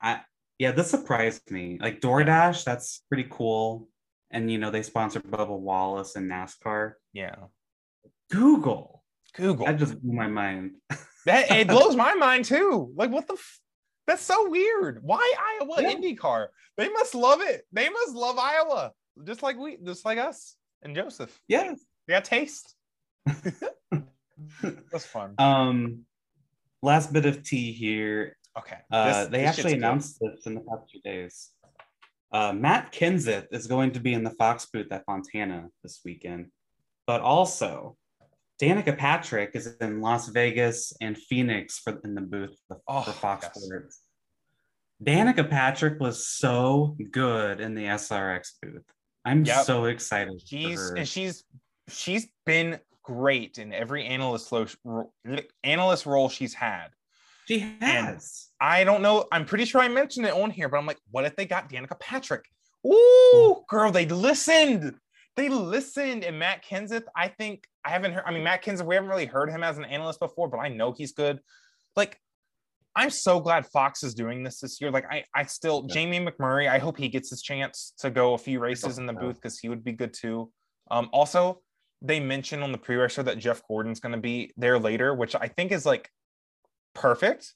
[0.00, 0.20] I
[0.58, 1.78] yeah, this surprised me.
[1.80, 3.88] Like DoorDash, that's pretty cool.
[4.30, 6.94] And you know, they sponsor Bubba Wallace and NASCAR.
[7.12, 7.34] Yeah.
[8.30, 9.02] Google.
[9.34, 9.66] Google.
[9.66, 10.72] That just blew my mind.
[11.26, 12.90] That it blows my mind too.
[12.96, 13.60] Like what the f-
[14.06, 15.00] that's so weird.
[15.02, 15.92] Why Iowa Yeah.
[15.92, 16.46] IndyCar?
[16.78, 17.66] They must love it.
[17.70, 18.92] They must love Iowa.
[19.24, 21.38] Just like we just like us and Joseph.
[21.48, 21.80] Yes.
[22.06, 22.74] They got taste.
[24.62, 25.34] That's fun.
[25.38, 26.04] Um,
[26.82, 28.36] last bit of tea here.
[28.58, 28.76] Okay.
[28.90, 31.50] Uh, This- they this actually announced this in the past few days.
[32.32, 36.50] Uh, Matt Kenseth is going to be in the Fox booth at Fontana this weekend,
[37.06, 37.96] but also
[38.60, 43.12] Danica Patrick is in Las Vegas and Phoenix for in the booth for, Oh, for
[43.12, 43.64] Fox yes.
[43.64, 44.00] Sports.
[45.02, 48.84] Danica Patrick was so good in the SRX booth.
[49.28, 49.64] I'm Yep.
[49.64, 50.40] so excited.
[50.44, 50.96] She's for her.
[50.96, 51.44] and she's
[51.88, 55.12] she's been great in every analyst lo-
[55.64, 56.88] analyst role she's had.
[57.46, 58.48] she has.
[58.60, 59.26] I don't know.
[59.32, 61.70] I'm pretty sure I mentioned it on here, but I'm like, what if they got
[61.70, 62.44] Danica Patrick?
[62.86, 62.90] Ooh,
[63.34, 63.66] mm.
[63.66, 64.94] girl, they listened.
[65.36, 66.24] They listened.
[66.24, 68.24] And Matt Kenseth, I think I haven't heard.
[68.26, 70.68] I mean, Matt Kenseth, we haven't really heard him as an analyst before, but I
[70.68, 71.40] know he's good.
[71.96, 72.20] Like,
[72.96, 74.90] I'm so glad Fox is doing this this year.
[74.90, 75.94] Like, I, I still Yeah.
[75.94, 76.68] Jamie McMurray.
[76.68, 79.58] I hope he gets his chance to go a few races in the booth because
[79.58, 80.50] he would be good too.
[80.90, 81.62] Um, also,
[82.02, 85.34] they mentioned on the pre-race show that Jeff Gordon's going to be there later, which
[85.36, 86.10] I think is like
[86.94, 87.54] perfect.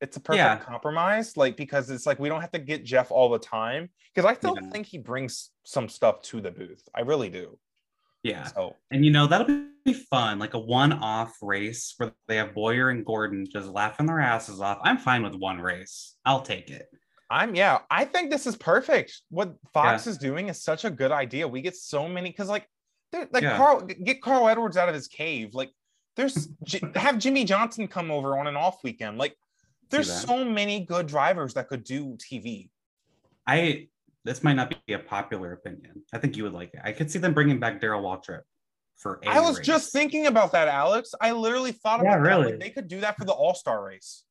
[0.00, 0.58] It's a perfect Yeah.
[0.58, 4.28] compromise, like because it's like we don't have to get Jeff all the time because
[4.28, 4.70] I still Yeah.
[4.70, 6.82] think he brings some stuff to the booth.
[6.94, 7.58] I really do.
[8.22, 8.44] Yeah.
[8.44, 9.46] So And you know, that'll
[9.84, 14.20] be fun, like a one-off race where they have Bowyer and Gordon just laughing their
[14.20, 14.78] asses off.
[14.84, 16.16] I'm fine with one race.
[16.24, 16.88] I'll take it.
[17.30, 19.22] I'm yeah, I think this is perfect.
[19.30, 21.46] What Fox is doing is such a good idea.
[21.46, 22.66] We get so many because like
[23.12, 23.56] like Yeah.
[23.56, 25.54] Carl get Carl Edwards out of his cave.
[25.54, 25.70] Like
[26.16, 26.48] there's
[26.96, 29.16] have Jimmie Johnson come over on an off weekend.
[29.16, 29.36] Like
[29.90, 32.68] there's so many good drivers that could do TV.
[33.46, 33.88] I
[34.24, 36.02] this might not be a popular opinion.
[36.12, 36.80] I think you would like it.
[36.84, 38.40] I could see them bringing back Darrell Waltrip
[38.96, 39.66] for a I was race.
[39.66, 41.14] just thinking about that, Alex.
[41.20, 42.50] I literally thought Yeah, about that.
[42.50, 44.24] Like, they could do that for the All Star race.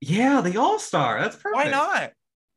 [0.00, 1.20] Yeah, the All-Star.
[1.20, 1.54] That's perfect.
[1.54, 2.12] Why not?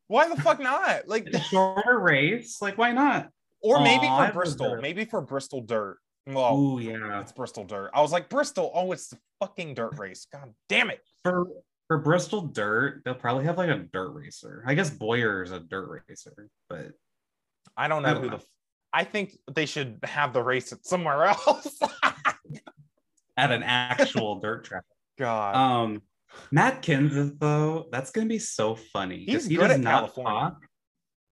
[0.08, 1.02] Why the fuck not?
[1.06, 2.58] Like, A shorter race.
[2.62, 3.28] Like, why not?
[3.60, 4.78] or maybe Aw, for Bristol.
[4.80, 5.98] Maybe for Bristol Dirt.
[6.26, 7.20] Well, Ooh, yeah.
[7.20, 7.90] it's Bristol Dirt.
[7.94, 8.70] I was like, Bristol.
[8.74, 10.26] Oh, it's the fucking dirt race.
[10.32, 11.00] God damn it.
[11.22, 11.46] For
[11.88, 14.64] for Bristol Dirt, they'll probably have like a dirt racer.
[14.66, 16.92] I guess Bowyer is a dirt racer, but
[17.76, 18.36] I don't know I don't who know.
[18.38, 18.44] the.
[18.92, 21.78] I think they should have the race at somewhere else.
[23.36, 24.84] at an actual dirt track.
[25.18, 25.56] God.
[25.56, 26.02] Um,
[26.50, 29.24] Matt Kenseth though, that's gonna be so funny.
[29.26, 30.32] He's he good does at not California.
[30.32, 30.66] talk.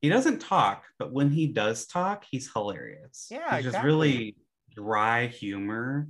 [0.01, 3.29] He doesn't talk, but when he does talk, he's hilarious.
[3.31, 3.87] Yeah, he's just exactly.
[3.87, 4.37] really
[4.75, 6.09] dry humor.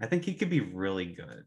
[0.00, 1.44] I think he could be really good.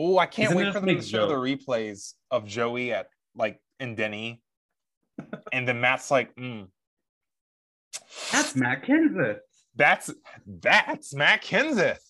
[0.00, 3.60] Oh, I can't Isn't wait for them to show the replays of Joey at like
[3.78, 4.42] in Denny,
[5.52, 6.66] and then Matt's like, mm,
[8.32, 9.40] That's Matt Kenseth.
[9.76, 10.10] "That's
[10.46, 12.00] that's Matt Kenseth."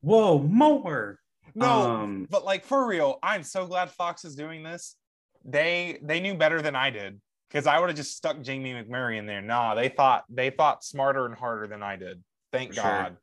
[0.00, 1.18] Whoa, more.
[1.54, 4.96] No, Um, but like for real, I'm so glad Fox is doing this.
[5.44, 9.18] They they knew better than I did because I would have just stuck Jamie McMurray
[9.18, 9.42] in there.
[9.42, 12.22] Nah, they thought they thought smarter and harder than I did.
[12.52, 12.84] Thank For sure.
[12.84, 13.16] God.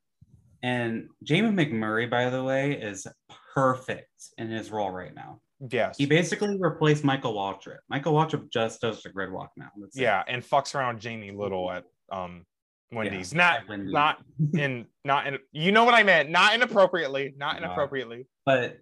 [0.64, 3.08] And Jamie McMurray, by the way, is
[3.54, 5.40] perfect in his role right now.
[5.72, 5.98] Yes.
[5.98, 7.78] He basically replaced Michael Waltrip.
[7.90, 9.70] Michael Waltrip just does the grid walk now.
[9.82, 9.90] It.
[9.94, 12.46] yeah, and fucks around Jamie Little at um
[12.92, 13.34] Wendy's.
[13.34, 13.92] Yeah, not Wendy's.
[13.94, 14.18] not
[14.54, 16.30] in not in you know what I meant.
[16.30, 17.34] Not inappropriately.
[17.38, 18.28] Not inappropriately.
[18.46, 18.78] But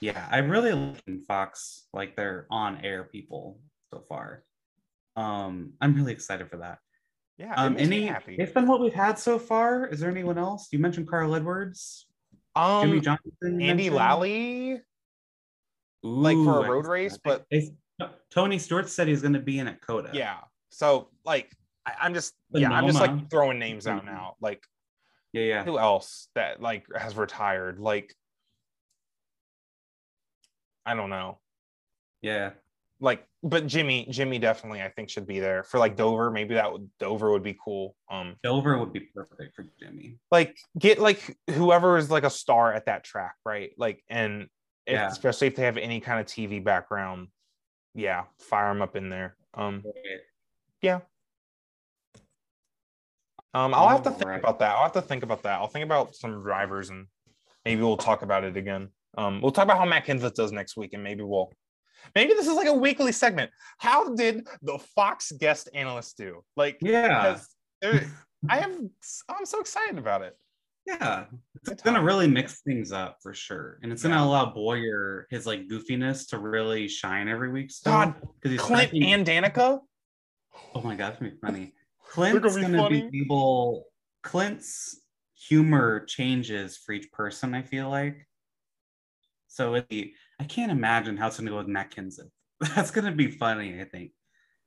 [0.00, 3.58] yeah, I really like Fox, like they're on-air people
[3.92, 4.44] so far.
[5.16, 6.78] Um, I'm really excited for that.
[7.36, 8.36] Yeah, Um, any happy.
[8.36, 10.68] based on what we've had so far, is there anyone else?
[10.70, 12.06] You mentioned Carl Edwards,
[12.58, 13.96] Um Jimmie Johnson, Andy mentioned?
[13.96, 14.80] Lally,
[16.02, 17.70] like for a road race, but they-
[18.30, 20.10] Tony Stewart said he's going to be in at COTA.
[20.12, 20.38] yeah.
[20.70, 21.50] So like
[21.86, 24.34] I, I'm just yeah, I'm just like throwing names out now.
[24.40, 24.62] Like
[25.32, 25.64] yeah, yeah.
[25.64, 27.78] who else that like has retired?
[27.78, 28.14] Like
[30.84, 31.38] I don't know.
[32.22, 32.50] yeah.
[33.00, 36.30] Like, but Jimmy, Jimmy definitely I think should be there for like Dover.
[36.30, 37.94] Maybe that would Dover would be cool.
[38.10, 40.18] Um, Dover would be perfect for Jimmy.
[40.30, 43.70] like get like whoever is like a star at that track, right?
[43.78, 44.48] Like, and
[44.86, 45.08] if, Yeah.
[45.08, 47.28] especially if they have any kind of TV background,
[47.94, 49.36] yeah, fire them up in there.
[49.54, 49.84] Um,
[50.82, 51.00] yeah
[53.54, 54.40] um, I'll have to think Alright.
[54.40, 54.76] about that.
[54.76, 55.58] I'll have to think about that.
[55.58, 57.06] I'll think about some drivers and
[57.64, 58.88] maybe we'll talk about it again.
[59.16, 61.50] Um, we'll talk about how Matt Kenseth does next week, and maybe we'll
[62.14, 63.50] maybe this is like a weekly segment.
[63.78, 66.42] How did the Fox guest analyst do?
[66.56, 67.38] Like, Yeah.
[68.48, 68.90] I am
[69.28, 70.36] I'm so excited about it.
[70.86, 71.24] Yeah.
[71.70, 73.78] It's gonna really mix things up for sure.
[73.82, 77.92] And it's gonna allow Bowyer his like goofiness to really shine every week still.
[77.92, 79.80] God, because he's Clint and Danica.
[80.74, 81.72] oh my god, it's gonna be funny.
[82.10, 83.84] Clint's gonna be gonna be able
[84.22, 85.00] Clint's
[85.34, 88.26] humor changes for each person, I feel like.
[89.48, 92.30] So it'd be, I can't imagine how it's gonna go with Matt Kenseth.
[92.74, 94.12] That's gonna be funny, I think.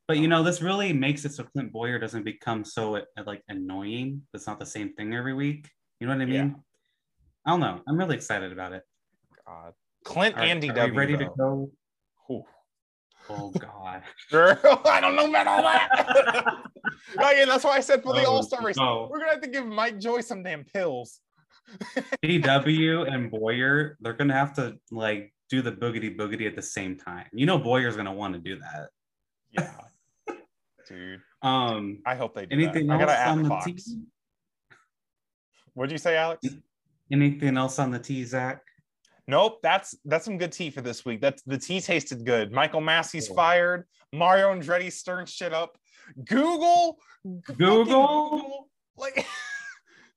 [0.08, 3.44] But you know, this really makes it so Clint Bowyer doesn't become so uh, like
[3.48, 4.24] annoying.
[4.34, 5.70] It's not the same thing every week.
[6.00, 6.34] You know what I mean?
[6.36, 6.54] Yeah.
[7.46, 7.82] I don't know.
[7.88, 8.84] I'm really excited about it.
[9.46, 9.74] God.
[10.04, 10.92] Clint right, and are DW.
[10.92, 11.72] we ready to go?
[12.30, 12.44] Ooh.
[13.30, 14.02] Oh God.
[14.32, 15.90] Girl, I don't know about all that.
[17.20, 19.08] oh, yeah, that's why I said for the Oh, All Star race, no.
[19.10, 21.20] we're gonna have to give Mike Joy some damn pills.
[22.24, 26.98] DW and Bowyer, they're gonna have to like do the boogity boogity at the same
[26.98, 27.28] time.
[27.34, 28.90] You know Bowyer's gonna want to do that.
[29.52, 29.70] Yeah,
[30.88, 31.22] dude.
[31.44, 33.02] Um I hope they do anything that.
[33.02, 33.66] I else on add the Fox.
[33.86, 34.02] T?
[35.74, 36.48] What'd you say, Alex?
[37.12, 38.62] Anything else on the T, Zach?
[39.28, 41.22] Nope, that's that's some good tea for this week.
[41.22, 42.52] That's the tea tasted good.
[42.52, 43.36] Michael Masi's Cool.
[43.36, 43.86] fired.
[44.14, 45.78] Mario Andretti stirring shit up.
[46.26, 48.70] Google, fucking Google?
[48.98, 49.26] like,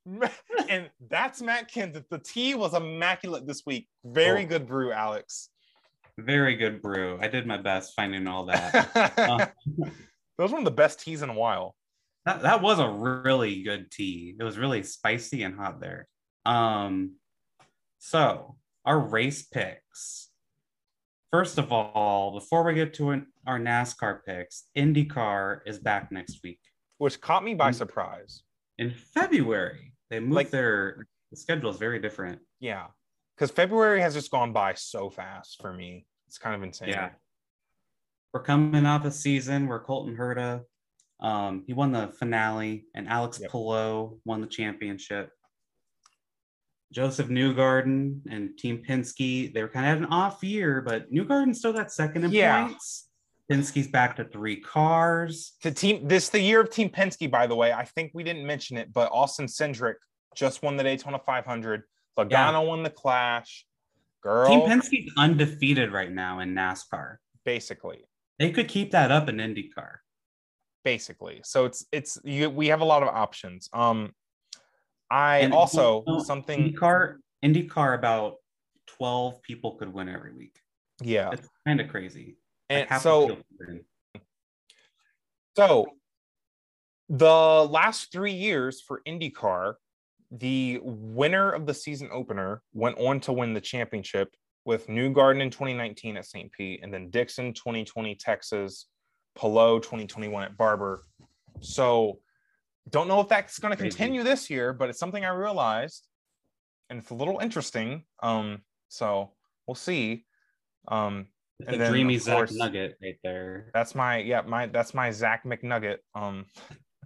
[0.69, 2.05] and that's Matt Kenseth.
[2.11, 3.89] The tea was immaculate this week.
[4.05, 4.49] Very Oh.
[4.49, 5.49] good brew, Alex.
[6.19, 7.19] Very good brew.
[7.21, 8.73] I did my best finding all that.
[8.95, 9.47] that Uh,
[10.39, 11.75] was one of the best teas in a while.
[12.27, 14.35] that that was a really good tea.
[14.39, 16.07] It was really spicy and hot there.
[16.47, 17.17] Um,
[17.99, 20.31] so our race picks.
[21.33, 26.41] First of all, before we get to an, our NASCAR picks, IndyCar is back next
[26.45, 26.61] week
[26.99, 27.75] Which caught me by Mm.
[27.75, 28.43] surprise.
[28.79, 29.94] in February.
[30.15, 32.41] They moved Like- their the schedule is very different.
[32.61, 32.87] Yeah.
[33.35, 36.07] Because February has just gone by so fast for me.
[36.29, 36.91] It's kind of insane.
[36.91, 37.11] Yeah.
[38.33, 40.63] We're coming off a season where Colton Herta,
[41.19, 43.51] um, he won the finale, and Alex Yep.
[43.51, 45.33] Palou won the championship.
[46.93, 51.53] Josef Newgarden and Team Penske, they were kind of had an off year, but Newgarden
[51.57, 52.69] still got second in Yeah.
[52.69, 53.09] points.
[53.51, 55.53] Penske's back to three cars.
[55.63, 57.73] To team this the year of Team Penske, by the way.
[57.73, 59.95] I think we didn't mention it, but Austin Cindric
[60.35, 61.83] just won the Daytona 500.
[62.19, 63.67] Logano won the Clash.
[64.23, 67.17] Girl, Team Penske's undefeated right now in NASCAR.
[67.45, 68.07] basically,
[68.39, 69.97] They could keep that up in IndyCar.
[70.83, 71.41] basically.
[71.45, 73.69] So it's it's you, we have a lot of options.
[73.73, 74.13] Um,
[75.11, 76.73] I And, also you know, something.
[76.73, 78.37] IndyCar, IndyCar, about
[78.87, 80.59] 12 people could win every week.
[81.03, 82.39] Yeah, It's kind of crazy.
[82.71, 83.81] And so field could win.
[85.57, 85.87] So,
[87.09, 89.75] the last three years for IndyCar,
[90.31, 94.35] the winner of the season opener went on to win the championship
[94.65, 96.51] with Newgarden in 2019 at St.
[96.51, 98.87] Pete, and then Dixon 2020 Texas,
[99.37, 101.05] Palou 2021 at Barber.
[101.61, 102.19] So,
[102.91, 106.07] don't know if that's going to continue this year, but it's something I realized,
[106.91, 108.05] and it's a little interesting.
[108.23, 109.33] Um, so
[109.67, 110.25] we'll see.
[110.89, 111.27] Um,
[111.61, 113.71] It's and a then, dreamy of Zach course- nugget right there.
[113.73, 115.99] that's my yeah, my that's my Zach McNugget.
[116.15, 116.47] Um,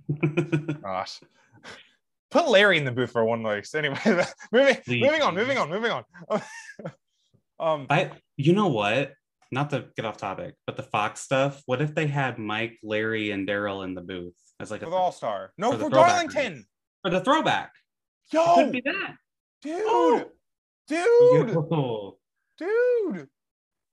[0.82, 1.20] Gosh.
[2.30, 3.74] Put Larry in the booth for one race.
[3.74, 3.98] Anyway,
[4.52, 5.02] moving, Please.
[5.02, 5.90] moving on, moving on, moving
[6.30, 6.42] on.
[7.58, 9.12] um, I, you know what?
[9.50, 11.62] Not to get off topic, but the Fox stuff.
[11.64, 14.90] What if they had Mike, Larry, and Daryl in the booth as like a for
[14.90, 15.52] the All Star.
[15.56, 16.66] No, for for throwback Darlington.
[17.02, 17.72] for the throwback?
[18.30, 19.14] It Yo, could be that.
[19.62, 20.24] dude, Oh.
[20.86, 22.18] dude, Yo,
[22.58, 23.28] dude,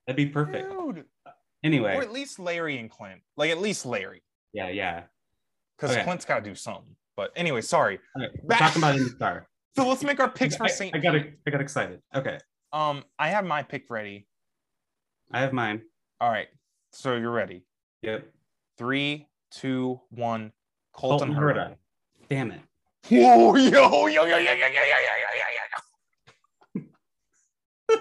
[0.06, 0.70] that'd be perfect.
[0.70, 1.04] dude.
[1.82, 3.20] Or at least Larry and Clint.
[3.36, 5.04] Like at least Larry, yeah, yeah.
[5.76, 6.04] because Okay.
[6.04, 6.94] Clint's got to do something.
[7.16, 7.98] But anyway, sorry.
[8.16, 9.46] Okay, we're Back- talking about IndyCar.
[9.74, 10.94] So let's make our picks for I, Saint.
[10.94, 12.00] I got I got excited.
[12.14, 12.38] Okay,
[12.72, 14.26] Um, I have my pick ready.
[15.32, 15.82] I have mine.
[16.20, 16.48] All right,
[16.92, 17.64] so you're ready.
[18.02, 18.26] Yep.
[18.78, 20.52] Three, two, one.
[20.92, 21.70] Colton, Colton Herta.
[21.70, 21.76] Herta.
[22.30, 22.60] Damn it.
[23.08, 26.82] Whoa, yo, yo, yo, yo, yo, yo, yo, yo, yo, yo,
[27.94, 27.98] yo.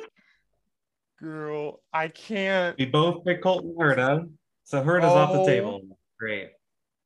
[1.26, 2.78] Girl, I can't.
[2.78, 4.30] We both picked Colton Herta,
[4.64, 5.46] so Herta's off the Oh.
[5.48, 5.82] table.
[6.20, 6.52] Great.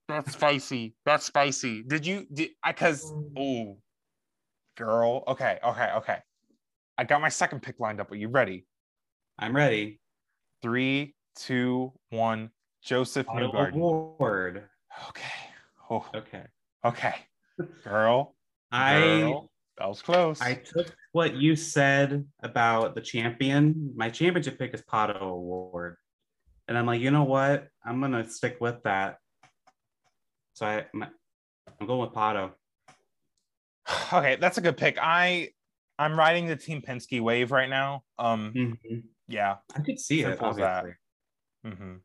[0.09, 0.93] That's spicy.
[1.05, 1.83] That's spicy.
[1.83, 2.27] Did you?
[2.33, 2.73] Did I?
[2.73, 3.77] Cause oh,
[4.75, 5.23] girl.
[5.25, 6.17] Okay, okay, okay.
[6.97, 8.11] I got my second pick lined up.
[8.11, 8.65] Are you ready?
[9.37, 10.01] I'm ready.
[10.61, 12.49] Three, two, one.
[12.83, 13.75] Josef Newgarden.
[13.75, 14.65] O'Ward.
[15.07, 15.23] Okay.
[15.89, 16.43] Oh, Okay.
[16.83, 17.15] okay.
[17.85, 18.35] Girl,
[18.73, 19.49] I girl,
[19.79, 20.41] that was close.
[20.41, 23.93] I took what you said about the champion.
[23.95, 25.95] My championship pick is Pato O'Ward.
[26.67, 27.67] And I'm like, you know what?
[27.83, 29.17] I'm gonna stick with that.
[30.53, 31.07] So I my,
[31.79, 32.51] I'm going with Pato.
[34.13, 34.97] okay, that's a good pick.
[35.01, 35.49] I
[35.97, 38.03] I'm riding the Team Penske wave right now.
[38.17, 39.03] Um, Mhm.
[39.27, 39.57] yeah.
[39.75, 40.85] I could see it, Simple as that.
[41.63, 41.77] obviously.
[41.77, 41.95] hmm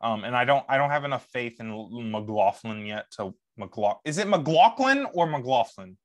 [0.00, 1.68] Um, and I don't I don't have enough faith in
[2.12, 4.00] McLaughlin yet to McLaughlin.
[4.04, 5.96] Is it McLaughlin or McLaughlin?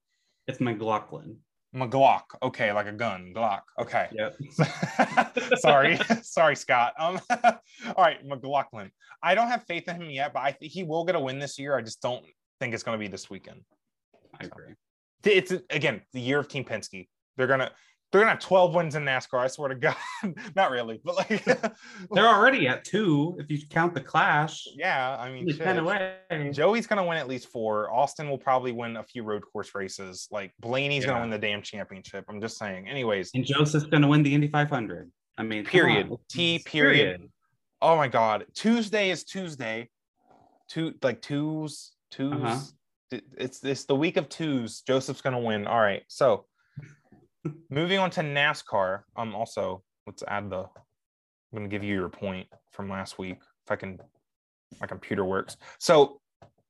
[0.49, 1.37] It's McLaughlin.
[1.75, 2.23] McGlock.
[2.41, 3.33] Okay, like a gun.
[3.35, 3.61] Glock.
[3.79, 4.07] Okay.
[4.11, 4.35] Yep.
[5.59, 5.99] Sorry.
[6.23, 6.93] Sorry, Scott.
[6.97, 7.53] Um, all
[7.99, 8.89] right, McLaughlin.
[9.21, 11.37] I don't have faith in him yet, but I think he will get a win
[11.37, 11.77] this year.
[11.77, 12.25] I just don't
[12.59, 13.61] think it's going to be this weekend.
[14.41, 14.73] I agree.
[15.23, 17.07] It's again the year of Team Penske.
[17.37, 17.71] They're gonna
[18.11, 19.39] they're gonna have 12 wins in NASCAR.
[19.39, 19.95] I swear to God.
[20.55, 21.43] Not really, but like
[22.11, 24.67] They're already at two if you count the clash.
[24.75, 26.53] yeah, I mean It's kind of shit.
[26.53, 27.93] Joey's gonna win at least four.
[27.93, 30.27] Austin will probably win a few road course races.
[30.31, 31.09] Like Blaney's Yeah.
[31.11, 32.25] gonna win the damn championship.
[32.29, 32.87] I'm just saying.
[32.87, 35.11] Anyways, And Joseph's gonna win the Indy 500.
[35.37, 36.11] I mean, Period.
[36.29, 37.29] T period.
[37.81, 39.89] oh my God, Tuesday is Tuesday.
[40.67, 42.33] Two like twos, twos.
[42.33, 42.59] Uh-huh.
[43.37, 44.81] It's it's the week of twos.
[44.81, 45.65] Joseph's gonna win.
[45.65, 46.45] All right, so
[47.69, 49.01] moving on to NASCAR.
[49.15, 50.59] Um, also let's add the.
[50.61, 50.69] I'm
[51.57, 53.99] gonna give you your point from last week if I can.
[54.79, 55.57] My computer works.
[55.79, 56.21] So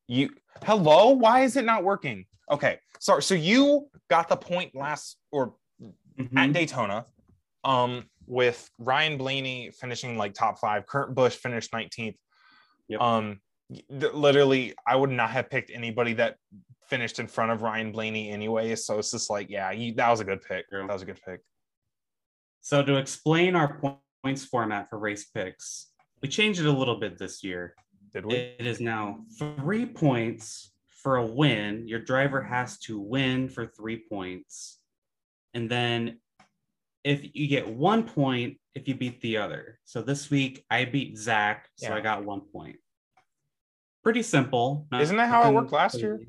[0.07, 0.29] you
[0.63, 1.09] hello.
[1.09, 2.25] Why is it not working?
[2.49, 3.21] Okay, sorry.
[3.23, 5.55] So you got the point last or
[6.17, 6.37] Mhm.
[6.37, 7.05] at Daytona.
[7.63, 12.15] Um, with Ryan Blaney finishing like top five, Kurt Busch finished 19th.
[12.87, 13.01] Yep.
[13.01, 13.41] Um,
[13.89, 16.37] literally, I would not have picked anybody that
[16.89, 18.75] finished in front of Ryan Blaney anyway.
[18.75, 20.69] So it's just like, yeah, you, that was a good pick.
[20.69, 20.85] True.
[20.85, 21.41] That was a good pick.
[22.61, 23.79] So to explain our
[24.23, 25.87] points format for race picks,
[26.21, 27.73] we changed it a little bit this year.
[28.11, 28.35] Did we?
[28.35, 30.71] It is now three points
[31.03, 31.87] for a win.
[31.87, 34.79] Your driver has to win for three points.
[35.53, 36.19] And then
[37.03, 39.79] if you get one point if you beat the other.
[39.85, 41.95] So this week I beat Zach, so Yeah.
[41.95, 42.77] I got one point.
[44.03, 44.87] Pretty simple.
[44.93, 46.19] Isn't that how it worked last year?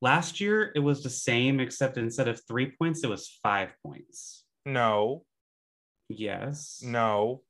[0.00, 4.44] Last year it was the same, except instead of three points, it was five points.
[4.64, 5.24] no,
[6.08, 6.80] Yes.
[6.84, 7.42] no,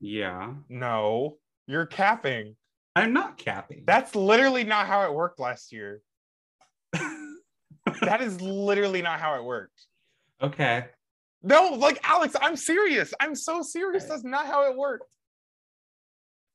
[0.00, 0.54] Yeah.
[0.68, 1.38] no.
[1.66, 2.56] You're capping.
[2.94, 3.84] I'm not capping.
[3.86, 6.00] That's literally not how it worked last year.
[8.00, 9.86] That is literally not how it worked.
[10.42, 10.86] okay.
[11.42, 13.12] No, like Alex, I'm serious.
[13.20, 14.04] I'm so serious.
[14.06, 15.04] That's not how it worked.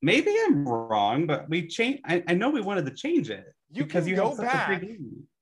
[0.02, 2.02] Maybe I'm wrong, but we changed.
[2.06, 4.82] I, I know we wanted to change it You because can you go back.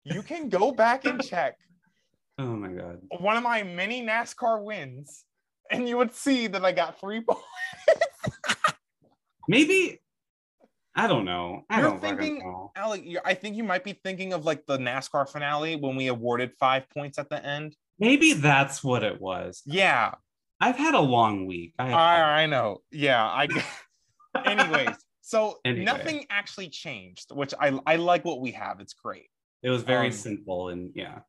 [0.09, 1.57] You can go back and check
[2.39, 2.99] Oh my god.
[3.19, 5.25] one of my many NASCAR wins,
[5.71, 7.43] and you would see that I got three points.
[9.47, 9.99] Maybe
[10.95, 11.61] I don't know.
[11.69, 12.71] I You're don't thinking- know.
[12.75, 16.51] Alec, I think you might be thinking of like the NASCAR finale when we awarded
[16.59, 17.75] five points at the end.
[17.99, 19.61] Maybe that's what it was.
[19.65, 20.13] Yeah,
[20.59, 21.73] I've had a long week.
[21.79, 22.81] I, I, I know.
[22.91, 23.47] Yeah, I.
[24.45, 25.85] Anyways, so Anyway.
[25.85, 28.79] nothing actually changed, which I I like what we have.
[28.79, 29.29] It's great.
[29.63, 31.19] It was very um, simple and yeah.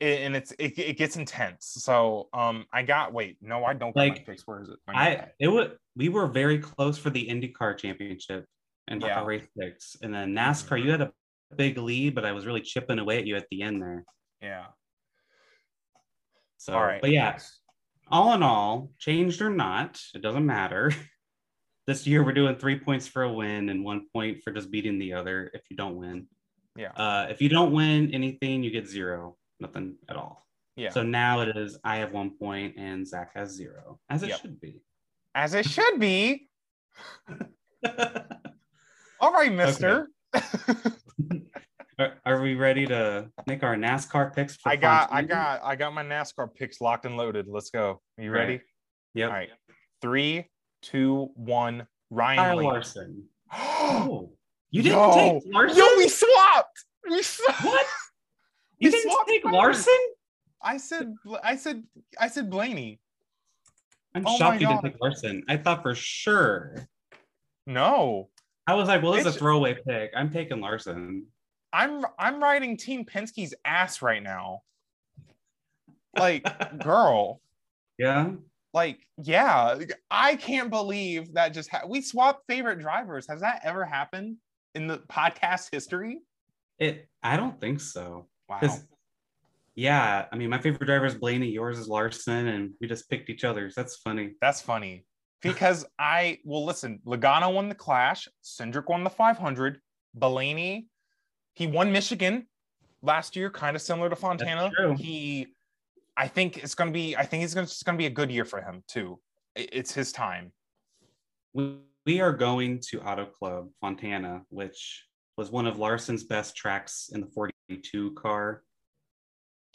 [0.00, 1.66] and it's it, it gets intense.
[1.78, 4.46] So um, I got wait, no, I don't Like, picks.
[4.46, 4.76] Where is it?
[4.88, 8.46] I it was we were very close for the IndyCar championship
[8.88, 9.24] and Yeah.
[9.24, 9.96] race picks.
[10.02, 11.12] And then NASCAR, you had a
[11.56, 14.04] big lead, but I was really chipping away at you at the end there.
[14.40, 14.66] yeah.
[16.58, 17.00] So All right.
[17.00, 17.38] but yeah,
[18.08, 20.92] all in all, changed or not, it doesn't matter.
[21.86, 24.98] this year we're doing three points for a win and one point for just beating
[24.98, 26.26] the other if you don't win.
[26.76, 26.92] Yeah.
[26.92, 30.46] Uh, if you don't win anything, you get zero, nothing at all.
[30.76, 30.90] Yeah.
[30.90, 34.40] So now it is I have one point and Zach has zero, as it Yep.
[34.40, 34.82] should be.
[35.34, 36.48] As it should be.
[39.20, 40.08] All right, Mister.
[41.98, 44.56] are, are we ready to make our NASCAR picks?
[44.56, 47.46] For I got, I got, I got my NASCAR picks locked and loaded.
[47.48, 48.00] Let's go.
[48.18, 48.40] Are You Right.
[48.40, 48.60] ready?
[49.14, 49.30] Yep.
[49.30, 49.48] All right.
[50.02, 50.48] Three,
[50.82, 51.86] two, one.
[52.10, 53.24] Ryan Larson.
[53.52, 54.32] Oh,
[54.70, 55.14] you didn't Yo.
[55.14, 55.78] take Larson?
[55.78, 56.65] Yo, we swapped.
[57.08, 57.64] We swapped.
[57.64, 57.86] What?
[58.78, 59.44] You We didn't take.
[59.44, 59.94] Larson?
[60.62, 61.82] I said, I said,
[62.20, 63.00] I said Blaney.
[64.14, 65.42] I'm Oh shocked you didn't take Larson.
[65.48, 66.76] I thought for sure.
[67.66, 68.28] No,
[68.66, 70.10] I was like, well, is a throwaway pick.
[70.14, 71.24] I'm taking Larson.
[71.72, 74.60] I'm I'm riding Team Penske's ass right now.
[76.18, 76.44] Like,
[76.82, 77.40] girl,
[77.98, 78.32] Yeah.
[78.74, 79.78] like, yeah,
[80.10, 83.26] I can't believe that just ha- we swapped favorite drivers.
[83.28, 84.36] Has that ever happened
[84.74, 86.20] in the podcast history?
[86.78, 87.08] It.
[87.22, 88.26] I don't think so.
[88.48, 88.60] Wow.
[89.74, 91.48] yeah, I mean, my favorite driver is Blaney.
[91.48, 93.74] Yours is Larson, and we just picked each other's.
[93.74, 94.34] That's funny.
[94.40, 95.04] That's funny
[95.42, 97.00] because I well listen.
[97.06, 98.28] Logano won the Clash.
[98.44, 99.80] Cindric won the 500.
[100.14, 100.86] Blaney,
[101.54, 102.46] he won Michigan
[103.02, 104.70] last year, kind of similar to Fontana.
[104.96, 105.48] He,
[106.16, 107.16] I think it's going to be.
[107.16, 109.18] I think he's gonna it's going to be a good year for him too.
[109.54, 110.52] It's his time.
[111.52, 115.05] We, we are going to Auto Club Fontana, which
[115.36, 118.62] was one of Larson's best tracks in the 42 car.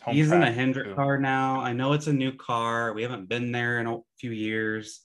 [0.04, 0.96] Home He's in a Hendrick too.
[0.96, 1.62] car now.
[1.62, 2.94] I know it's a new car.
[2.94, 5.02] We haven't been there in a few years.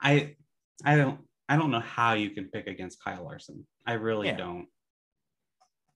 [0.00, 0.36] I
[0.84, 1.18] I don't
[1.48, 3.66] I don't know how you can pick against Kyle Larson.
[3.84, 4.36] I really Yeah.
[4.36, 4.66] don't.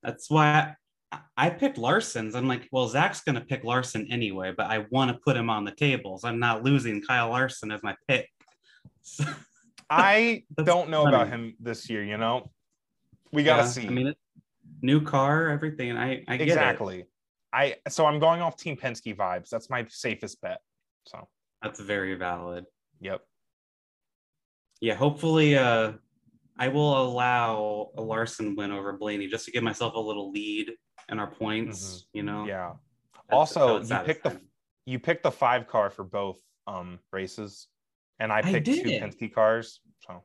[0.02, 0.74] That's why
[1.12, 2.34] I, I picked Larson's.
[2.34, 5.64] I'm like, well, Zach's gonna pick Larson anyway, but I want to put him on
[5.64, 6.24] the tables.
[6.24, 8.28] I'm not losing Kyle Larson as my pick.
[9.02, 9.24] So-
[9.90, 12.02] I don't know about him this year.
[12.02, 12.50] You know,
[13.34, 13.86] we gotta Yeah, see.
[13.86, 14.14] I mean,
[14.82, 15.96] new car, everything.
[15.96, 16.52] I I get it.
[16.52, 17.06] exactly.
[17.52, 19.48] I so I'm going off Team Penske vibes.
[19.48, 20.60] That's my safest bet.
[21.06, 21.28] So,
[21.62, 22.64] That's very valid.
[23.00, 23.20] yep.
[24.80, 25.92] yeah, hopefully uh
[26.56, 30.70] I will allow a Larson win over Blaney just to give myself a little lead
[31.10, 32.40] in our points, you know.
[32.40, 32.48] Mm-hmm.
[32.48, 32.72] Yeah.
[33.28, 34.40] That's- also, you picked the
[34.86, 37.68] you picked the five car for both um races,
[38.20, 38.82] and I I picked two.
[38.84, 39.80] Penske cars.
[40.06, 40.22] So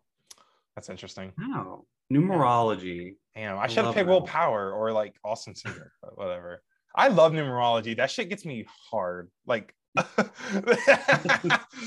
[0.76, 1.32] that's interesting.
[1.38, 1.86] Wow.
[2.12, 3.16] Numerology.
[3.36, 4.08] Damn, I I should have picked.
[4.10, 6.62] Will Power or like Austin Cindric, but whatever.
[6.96, 7.96] I love numerology.
[7.96, 9.30] That shit gets me hard.
[9.46, 9.74] Like,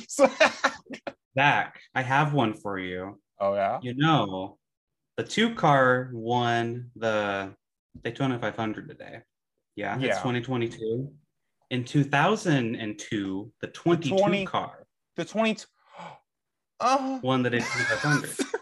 [0.08, 0.30] so,
[1.38, 3.18] Zach, I have one for you.
[3.40, 4.58] oh yeah, You know,
[5.16, 7.52] the two car won the
[8.02, 9.20] Daytona 500 today.
[9.76, 10.14] Yeah, it's Yeah.
[10.22, 11.12] 2022.
[11.70, 14.86] In 2002, the 22 20 car
[15.16, 15.66] The 22.
[16.80, 18.36] Uh, won the Daytona 500.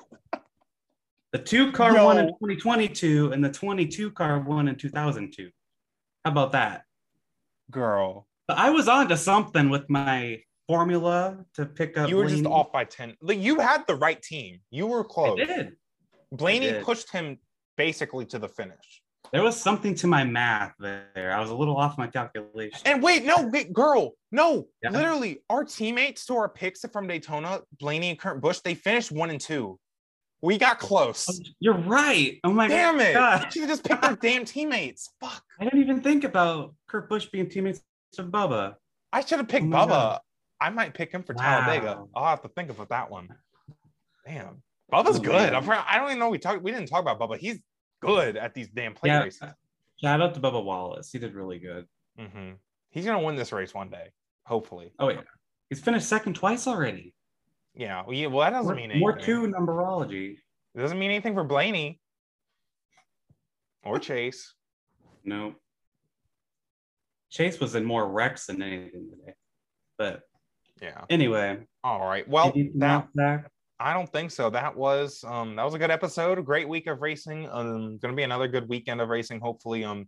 [1.33, 5.51] The two car won in 2022, and the 22 car one in 2002.
[6.25, 6.83] How about that?
[7.71, 12.11] girl, But I was on to something with my formula to pick up.
[12.11, 13.17] you were just off by 10.
[13.23, 14.59] Like, you had the right team.
[14.73, 15.39] You were close.
[15.41, 15.77] I did.
[16.33, 16.83] Blaney did.
[16.85, 17.39] pushed him
[17.77, 19.03] basically to the finish.
[19.33, 21.31] There was something to my math there.
[21.33, 22.81] I was a little off my calculation.
[22.85, 24.91] And wait, no, wait, girl, no, Yeah.
[24.91, 29.31] literally, our teammates to our picks from Daytona, Blaney and Kurt Busch, they finished one
[29.31, 29.79] and two.
[30.43, 31.41] We got close.
[31.61, 32.39] You're right.
[32.45, 32.75] Oh my god.
[32.75, 33.13] Damn it!
[33.15, 33.45] God.
[33.45, 35.11] You should have just picked our damn teammates.
[35.21, 35.43] Fuck.
[35.59, 37.83] I didn't even think about Kurt Busch being teammates
[38.19, 38.77] of Bubba.
[39.13, 39.89] I should have picked Oh Bubba.
[39.89, 40.21] God.
[40.61, 41.61] I might pick him for Wow.
[41.61, 42.05] Talladega.
[42.15, 43.29] I'll have to think about that one.
[44.27, 44.63] Damn,
[44.93, 45.53] Bubba's Oh, good.
[45.53, 46.63] I'm, I don't even know we talked.
[46.63, 47.39] We didn't talk about Bubba.
[47.39, 47.59] He's
[48.01, 49.23] good at these damn play Yeah.
[49.23, 49.49] races.
[50.03, 51.11] Shout out to Bubba Wallace.
[51.13, 51.87] He did really good.
[52.19, 52.53] hmm
[52.91, 54.09] He's gonna win this race one day,
[54.47, 54.93] hopefully.
[54.99, 55.21] Oh yeah.
[55.69, 57.15] He's finished second twice already.
[57.81, 58.03] Yeah.
[58.07, 59.01] Well, yeah, well that doesn't More, mean anything.
[59.01, 60.37] more two numberology.
[60.75, 61.99] It doesn't mean anything for Blaney
[63.85, 64.53] or Chase.
[65.25, 65.55] No.
[67.31, 69.33] Chase was in more wrecks than anything today.
[69.97, 70.21] But
[70.83, 71.05] Yeah.
[71.09, 72.29] anyway, All right.
[72.29, 73.09] Well, that
[73.79, 74.51] I don't think so.
[74.51, 76.39] That was um that was a good episode.
[76.39, 77.49] A great week of racing.
[77.49, 79.41] Um, gonna be another good weekend of racing.
[79.41, 80.07] Hopefully, um,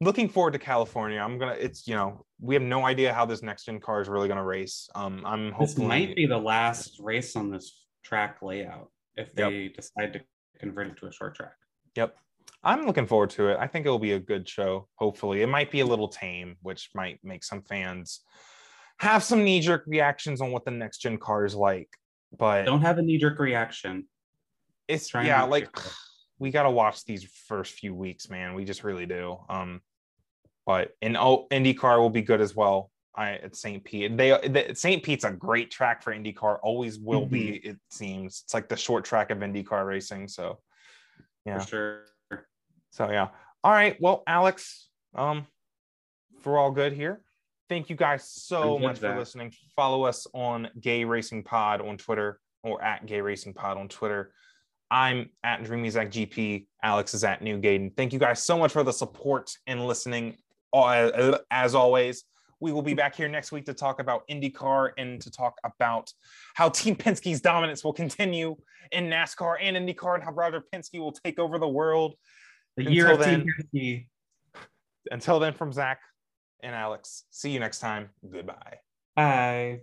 [0.00, 1.18] looking forward to California.
[1.18, 1.52] I'm gonna.
[1.58, 4.44] It's you know we have no idea how this next gen car is really gonna
[4.44, 4.88] race.
[4.94, 9.50] Um, I'm this hopefully might be the last race on this track layout if Yep.
[9.50, 10.20] they decide to
[10.58, 11.54] convert it to a short track.
[11.96, 12.16] Yep.
[12.62, 13.58] I'm looking forward to it.
[13.60, 14.88] I think it'll be a good show.
[14.96, 18.20] Hopefully, it might be a little tame, which might make some fans
[18.98, 21.88] have some knee jerk reactions on what the next gen car is like.
[22.36, 24.06] But Don't have a knee jerk reaction.
[24.88, 25.68] it's yeah like
[26.38, 29.80] we got to watch these first few weeks man we just really do um
[30.66, 34.14] but and oh indycar will be good as well i at st pete.
[34.16, 37.70] They the, st pete's a great track for indycar always will be Mm-hmm.
[37.70, 38.42] it seems.
[38.44, 40.58] It's like the short track of indycar racing so
[41.46, 41.60] yeah.
[41.60, 41.66] For
[42.30, 42.46] sure.
[42.90, 43.28] so yeah.
[43.64, 45.46] All right well alex um
[46.36, 47.22] if we're all good here.
[47.68, 49.52] Thank you guys so much for listening.
[49.74, 54.32] Follow us on gay racing pod on twitter or at gay racing pod on twitter.
[54.90, 57.96] I'm at dreamy zach gp alex is at new gaiden.
[57.96, 60.36] Thank you guys so much for the support and listening
[60.84, 62.24] Uh, as always
[62.60, 66.10] we will be back here next week to talk about IndyCar and to talk about
[66.54, 68.56] how Team Penske's dominance will continue
[68.92, 72.14] in NASCAR and IndyCar and how Roger Penske will take over the world.
[72.78, 74.06] The year Until of Team then- Penske.
[75.10, 76.00] Until then, from Zach
[76.62, 78.08] and Alex, see you next time.
[78.28, 78.78] Goodbye.
[79.14, 79.80] Bye.